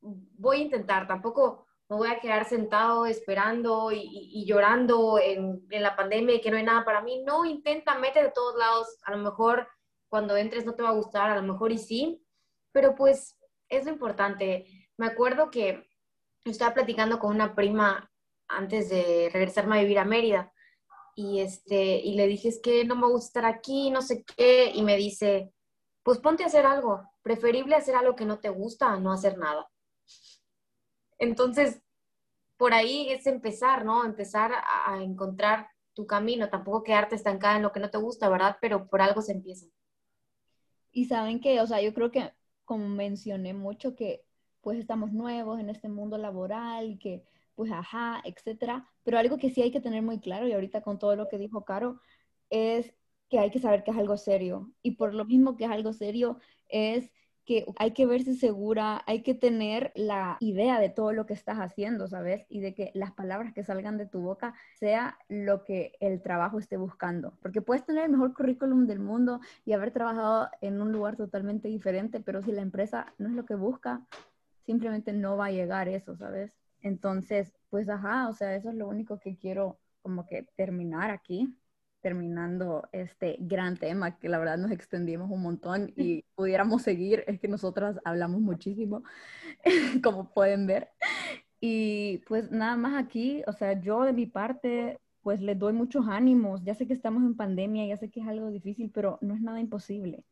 voy 0.00 0.58
a 0.58 0.62
intentar, 0.62 1.06
tampoco 1.06 1.66
me 1.88 1.96
voy 1.96 2.08
a 2.08 2.20
quedar 2.20 2.44
sentado 2.44 3.06
esperando 3.06 3.90
y, 3.92 4.44
llorando 4.46 5.18
en, 5.18 5.66
la 5.70 5.96
pandemia 5.96 6.36
y 6.36 6.40
que 6.40 6.50
no 6.50 6.56
hay 6.56 6.62
nada 6.62 6.84
para 6.84 7.00
mí. 7.00 7.24
No, 7.24 7.44
intenta, 7.44 7.98
mete 7.98 8.22
de 8.22 8.30
todos 8.30 8.56
lados. 8.56 8.96
A 9.02 9.10
lo 9.10 9.18
mejor 9.18 9.66
cuando 10.08 10.36
entres 10.36 10.64
no 10.64 10.74
te 10.74 10.84
va 10.84 10.90
a 10.90 10.94
gustar, 10.94 11.30
a 11.30 11.34
lo 11.34 11.42
mejor 11.42 11.72
y 11.72 11.78
sí, 11.78 12.24
pero 12.70 12.94
pues 12.94 13.39
es 13.70 13.84
lo 13.84 13.92
importante. 13.92 14.66
Me 14.98 15.06
acuerdo 15.06 15.50
que 15.50 15.88
estaba 16.44 16.74
platicando 16.74 17.18
con 17.18 17.34
una 17.34 17.54
prima 17.54 18.10
antes 18.48 18.90
de 18.90 19.30
regresarme 19.32 19.78
a 19.78 19.82
vivir 19.82 19.98
a 19.98 20.04
Mérida 20.04 20.52
y, 21.14 21.40
este, 21.40 21.96
y 21.96 22.14
le 22.14 22.26
dije, 22.26 22.48
es 22.48 22.60
que 22.60 22.84
no 22.84 22.96
me 22.96 23.06
gusta 23.06 23.40
estar 23.40 23.44
aquí, 23.46 23.90
no 23.90 24.02
sé 24.02 24.24
qué, 24.24 24.72
y 24.74 24.82
me 24.82 24.96
dice, 24.96 25.52
pues 26.02 26.18
ponte 26.18 26.42
a 26.42 26.46
hacer 26.46 26.66
algo, 26.66 27.02
preferible 27.22 27.76
hacer 27.76 27.94
algo 27.94 28.16
que 28.16 28.24
no 28.24 28.40
te 28.40 28.48
gusta 28.48 28.92
a 28.92 28.98
no 28.98 29.12
hacer 29.12 29.38
nada. 29.38 29.70
Entonces, 31.18 31.82
por 32.56 32.74
ahí 32.74 33.10
es 33.10 33.26
empezar, 33.26 33.84
¿no? 33.84 34.04
Empezar 34.04 34.52
a, 34.86 35.02
encontrar 35.02 35.68
tu 35.94 36.06
camino, 36.06 36.48
tampoco 36.48 36.82
quedarte 36.82 37.14
estancada 37.14 37.56
en 37.56 37.62
lo 37.62 37.72
que 37.72 37.80
no 37.80 37.90
te 37.90 37.98
gusta, 37.98 38.28
¿verdad? 38.28 38.56
Pero 38.60 38.88
por 38.88 39.02
algo 39.02 39.22
se 39.22 39.32
empieza. 39.32 39.66
Y 40.92 41.04
saben 41.06 41.40
que, 41.40 41.60
o 41.60 41.66
sea, 41.66 41.80
yo 41.80 41.94
creo 41.94 42.10
que 42.10 42.32
como 42.70 42.88
mencioné 42.88 43.52
mucho 43.52 43.96
que 43.96 44.22
pues 44.60 44.78
estamos 44.78 45.12
nuevos 45.12 45.58
en 45.58 45.70
este 45.70 45.88
mundo 45.88 46.18
laboral, 46.18 47.00
que 47.00 47.24
pues 47.56 47.72
ajá, 47.72 48.22
etcétera, 48.24 48.88
pero 49.02 49.18
algo 49.18 49.38
que 49.38 49.50
sí 49.50 49.60
hay 49.60 49.72
que 49.72 49.80
tener 49.80 50.02
muy 50.02 50.20
claro 50.20 50.46
y 50.46 50.52
ahorita 50.52 50.80
con 50.80 50.96
todo 50.96 51.16
lo 51.16 51.26
que 51.26 51.36
dijo 51.36 51.64
Caro 51.64 52.00
es 52.48 52.94
que 53.28 53.40
hay 53.40 53.50
que 53.50 53.58
saber 53.58 53.82
que 53.82 53.90
es 53.90 53.96
algo 53.96 54.16
serio. 54.16 54.72
Y 54.82 54.92
por 54.92 55.14
lo 55.14 55.24
mismo 55.24 55.56
que 55.56 55.64
es 55.64 55.70
algo 55.72 55.92
serio 55.92 56.38
es 56.68 57.10
hay 57.76 57.92
que 57.92 58.06
verse 58.06 58.34
segura, 58.34 59.02
hay 59.06 59.22
que 59.22 59.34
tener 59.34 59.92
la 59.94 60.36
idea 60.40 60.78
de 60.78 60.88
todo 60.88 61.12
lo 61.12 61.26
que 61.26 61.34
estás 61.34 61.58
haciendo, 61.58 62.08
¿sabes? 62.08 62.46
Y 62.48 62.60
de 62.60 62.74
que 62.74 62.90
las 62.94 63.12
palabras 63.12 63.52
que 63.52 63.64
salgan 63.64 63.98
de 63.98 64.06
tu 64.06 64.20
boca 64.20 64.54
sea 64.78 65.18
lo 65.28 65.64
que 65.64 65.92
el 66.00 66.22
trabajo 66.22 66.58
esté 66.58 66.76
buscando. 66.76 67.34
Porque 67.42 67.62
puedes 67.62 67.84
tener 67.84 68.04
el 68.04 68.10
mejor 68.10 68.34
currículum 68.34 68.86
del 68.86 69.00
mundo 69.00 69.40
y 69.64 69.72
haber 69.72 69.90
trabajado 69.90 70.48
en 70.60 70.80
un 70.80 70.92
lugar 70.92 71.16
totalmente 71.16 71.68
diferente, 71.68 72.20
pero 72.20 72.42
si 72.42 72.52
la 72.52 72.62
empresa 72.62 73.12
no 73.18 73.28
es 73.28 73.34
lo 73.34 73.44
que 73.44 73.54
busca, 73.54 74.06
simplemente 74.64 75.12
no 75.12 75.36
va 75.36 75.46
a 75.46 75.52
llegar 75.52 75.88
eso, 75.88 76.16
¿sabes? 76.16 76.56
Entonces, 76.82 77.52
pues 77.68 77.88
ajá, 77.88 78.28
o 78.28 78.32
sea, 78.32 78.54
eso 78.54 78.70
es 78.70 78.76
lo 78.76 78.88
único 78.88 79.18
que 79.18 79.36
quiero 79.36 79.78
como 80.02 80.26
que 80.26 80.46
terminar 80.56 81.10
aquí 81.10 81.54
terminando 82.00 82.88
este 82.92 83.36
gran 83.40 83.76
tema 83.76 84.18
que 84.18 84.28
la 84.28 84.38
verdad 84.38 84.58
nos 84.58 84.70
extendimos 84.70 85.30
un 85.30 85.42
montón 85.42 85.92
y 85.96 86.24
pudiéramos 86.34 86.82
seguir, 86.82 87.24
es 87.26 87.40
que 87.40 87.48
nosotras 87.48 87.98
hablamos 88.04 88.40
muchísimo, 88.40 89.02
como 90.02 90.32
pueden 90.32 90.66
ver. 90.66 90.88
Y 91.60 92.18
pues 92.26 92.50
nada 92.50 92.76
más 92.76 93.02
aquí, 93.02 93.42
o 93.46 93.52
sea, 93.52 93.80
yo 93.80 94.02
de 94.04 94.12
mi 94.12 94.26
parte, 94.26 94.98
pues 95.22 95.40
les 95.42 95.58
doy 95.58 95.72
muchos 95.74 96.08
ánimos. 96.08 96.62
Ya 96.64 96.74
sé 96.74 96.86
que 96.86 96.94
estamos 96.94 97.22
en 97.22 97.36
pandemia, 97.36 97.86
ya 97.86 97.96
sé 97.96 98.10
que 98.10 98.20
es 98.20 98.26
algo 98.28 98.50
difícil, 98.50 98.90
pero 98.92 99.18
no 99.20 99.34
es 99.34 99.42
nada 99.42 99.60
imposible. 99.60 100.24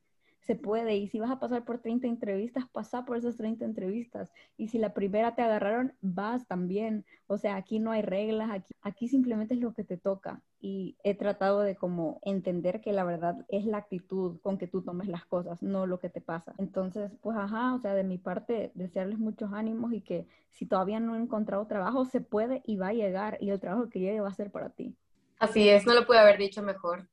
Se 0.49 0.57
puede. 0.57 0.97
Y 0.97 1.09
si 1.09 1.21
vas 1.21 1.31
a 1.31 1.39
pasar 1.39 1.67
por 1.67 1.79
30 1.79 2.07
entrevistas, 2.07 2.65
pasa 2.73 3.05
por 3.05 3.19
esas 3.19 3.37
30 3.37 3.67
entrevistas. 3.67 4.33
Y 4.57 4.69
si 4.69 4.79
la 4.79 4.95
primera 4.95 5.35
te 5.35 5.43
agarraron, 5.43 5.93
vas 6.01 6.47
también. 6.47 7.05
O 7.27 7.37
sea, 7.37 7.57
aquí 7.57 7.79
no 7.81 7.91
hay 7.91 8.01
reglas, 8.01 8.51
aquí, 8.51 8.75
aquí 8.81 9.09
simplemente 9.09 9.53
es 9.53 9.61
lo 9.61 9.75
que 9.75 9.85
te 9.85 9.99
toca. 9.99 10.41
Y 10.59 10.97
he 11.05 11.15
tratado 11.15 11.61
de 11.61 11.77
como 11.77 12.19
entender 12.23 12.81
que 12.81 12.93
la 12.93 13.05
verdad 13.05 13.45
es 13.49 13.67
la 13.67 13.77
actitud 13.77 14.41
con 14.41 14.57
que 14.57 14.67
tú 14.67 14.81
tomes 14.81 15.09
las 15.09 15.27
cosas, 15.27 15.63
no 15.63 15.87
lo 15.87 16.01
que 16.01 16.09
te 16.09 16.23
pasa. 16.23 16.55
Entonces, 16.57 17.13
pues 17.21 17.37
ajá, 17.37 17.75
o 17.75 17.79
sea, 17.79 17.93
de 17.93 18.05
mi 18.05 18.17
parte, 18.17 18.73
desearles 18.75 19.19
muchos 19.19 19.53
ánimos 19.53 19.93
y 19.93 20.01
que 20.01 20.27
si 20.53 20.65
todavía 20.65 20.99
no 20.99 21.15
he 21.15 21.19
encontrado 21.19 21.67
trabajo, 21.67 22.07
se 22.07 22.23
puede 22.23 22.63
y 22.65 22.77
va 22.77 22.89
a 22.89 22.95
llegar. 22.95 23.37
Y 23.43 23.51
el 23.51 23.61
trabajo 23.61 23.91
que 23.91 24.01
llegue 24.01 24.23
va 24.23 24.31
a 24.31 24.35
ser 24.35 24.51
para 24.51 24.71
ti. 24.71 24.97
Así 25.39 25.69
es, 25.69 25.85
no 25.85 25.93
lo 25.93 26.07
pude 26.07 26.19
haber 26.19 26.39
dicho 26.39 26.63
mejor. 26.63 27.07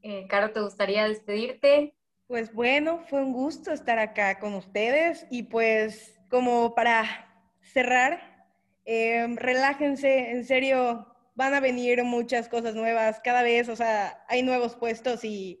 Eh, 0.00 0.26
Caro, 0.28 0.50
¿te 0.54 0.62
gustaría 0.62 1.06
despedirte? 1.06 1.94
Pues 2.30 2.54
bueno, 2.54 3.00
fue 3.08 3.24
un 3.24 3.32
gusto 3.32 3.72
estar 3.72 3.98
acá 3.98 4.38
con 4.38 4.54
ustedes 4.54 5.26
y 5.32 5.42
pues 5.42 6.16
como 6.30 6.76
para 6.76 7.44
cerrar, 7.60 8.46
em, 8.84 9.34
relájense, 9.36 10.30
en 10.30 10.44
serio, 10.44 11.08
van 11.34 11.54
a 11.54 11.60
venir 11.60 12.04
muchas 12.04 12.48
cosas 12.48 12.76
nuevas 12.76 13.18
cada 13.24 13.42
vez, 13.42 13.68
o 13.68 13.74
sea, 13.74 14.24
hay 14.28 14.44
nuevos 14.44 14.76
puestos 14.76 15.24
y 15.24 15.60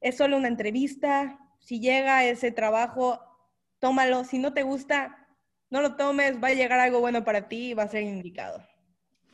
es 0.00 0.16
solo 0.16 0.36
una 0.36 0.48
entrevista. 0.48 1.38
Si 1.60 1.78
llega 1.78 2.24
ese 2.24 2.50
trabajo, 2.50 3.20
tómalo. 3.78 4.24
Si 4.24 4.40
no 4.40 4.52
te 4.54 4.64
gusta, 4.64 5.28
no 5.70 5.82
lo 5.82 5.94
tomes, 5.94 6.42
va 6.42 6.48
a 6.48 6.54
llegar 6.54 6.80
algo 6.80 6.98
bueno 6.98 7.22
para 7.22 7.46
ti 7.46 7.68
y 7.68 7.74
va 7.74 7.84
a 7.84 7.88
ser 7.88 8.02
indicado. 8.02 8.60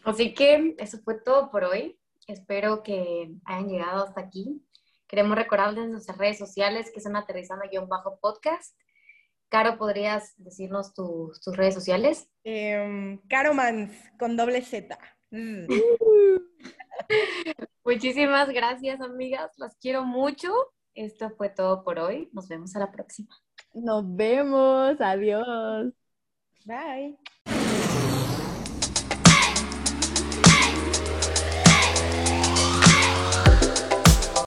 Así 0.05 0.35
que 0.35 0.75
eso 0.79 0.99
fue 0.99 1.15
todo 1.15 1.51
por 1.51 1.65
hoy. 1.65 1.99
Espero 2.27 2.83
que 2.83 3.33
hayan 3.47 3.69
llegado 3.71 4.05
hasta 4.05 4.21
aquí. 4.21 4.63
Queremos 5.13 5.37
recordarles 5.37 5.91
nuestras 5.91 6.17
redes 6.17 6.39
sociales 6.39 6.91
que 6.91 7.03
son 7.03 7.17
aterrizando-podcast. 7.17 8.75
Caro, 9.51 9.77
¿podrías 9.77 10.33
decirnos 10.39 10.95
tus 10.95 11.39
redes 11.55 11.75
sociales? 11.75 12.31
Eh, 12.45 13.21
Caromans 13.29 13.93
con 14.19 14.39
doble 14.39 14.63
Z. 14.63 14.99
Mm. 15.31 15.67
Muchísimas 17.85 18.49
gracias, 18.49 19.03
amigas. 19.03 19.53
Las 19.59 19.77
quiero 19.77 20.05
mucho. 20.05 20.51
Esto 20.95 21.29
fue 21.37 21.51
todo 21.51 21.85
por 21.85 21.99
hoy. 21.99 22.31
Nos 22.33 22.49
vemos 22.49 22.75
a 22.75 22.79
la 22.79 22.91
próxima. 22.91 23.37
Nos 23.75 24.17
vemos. 24.17 24.99
Adiós. 24.99 25.93
Bye. 26.65 27.19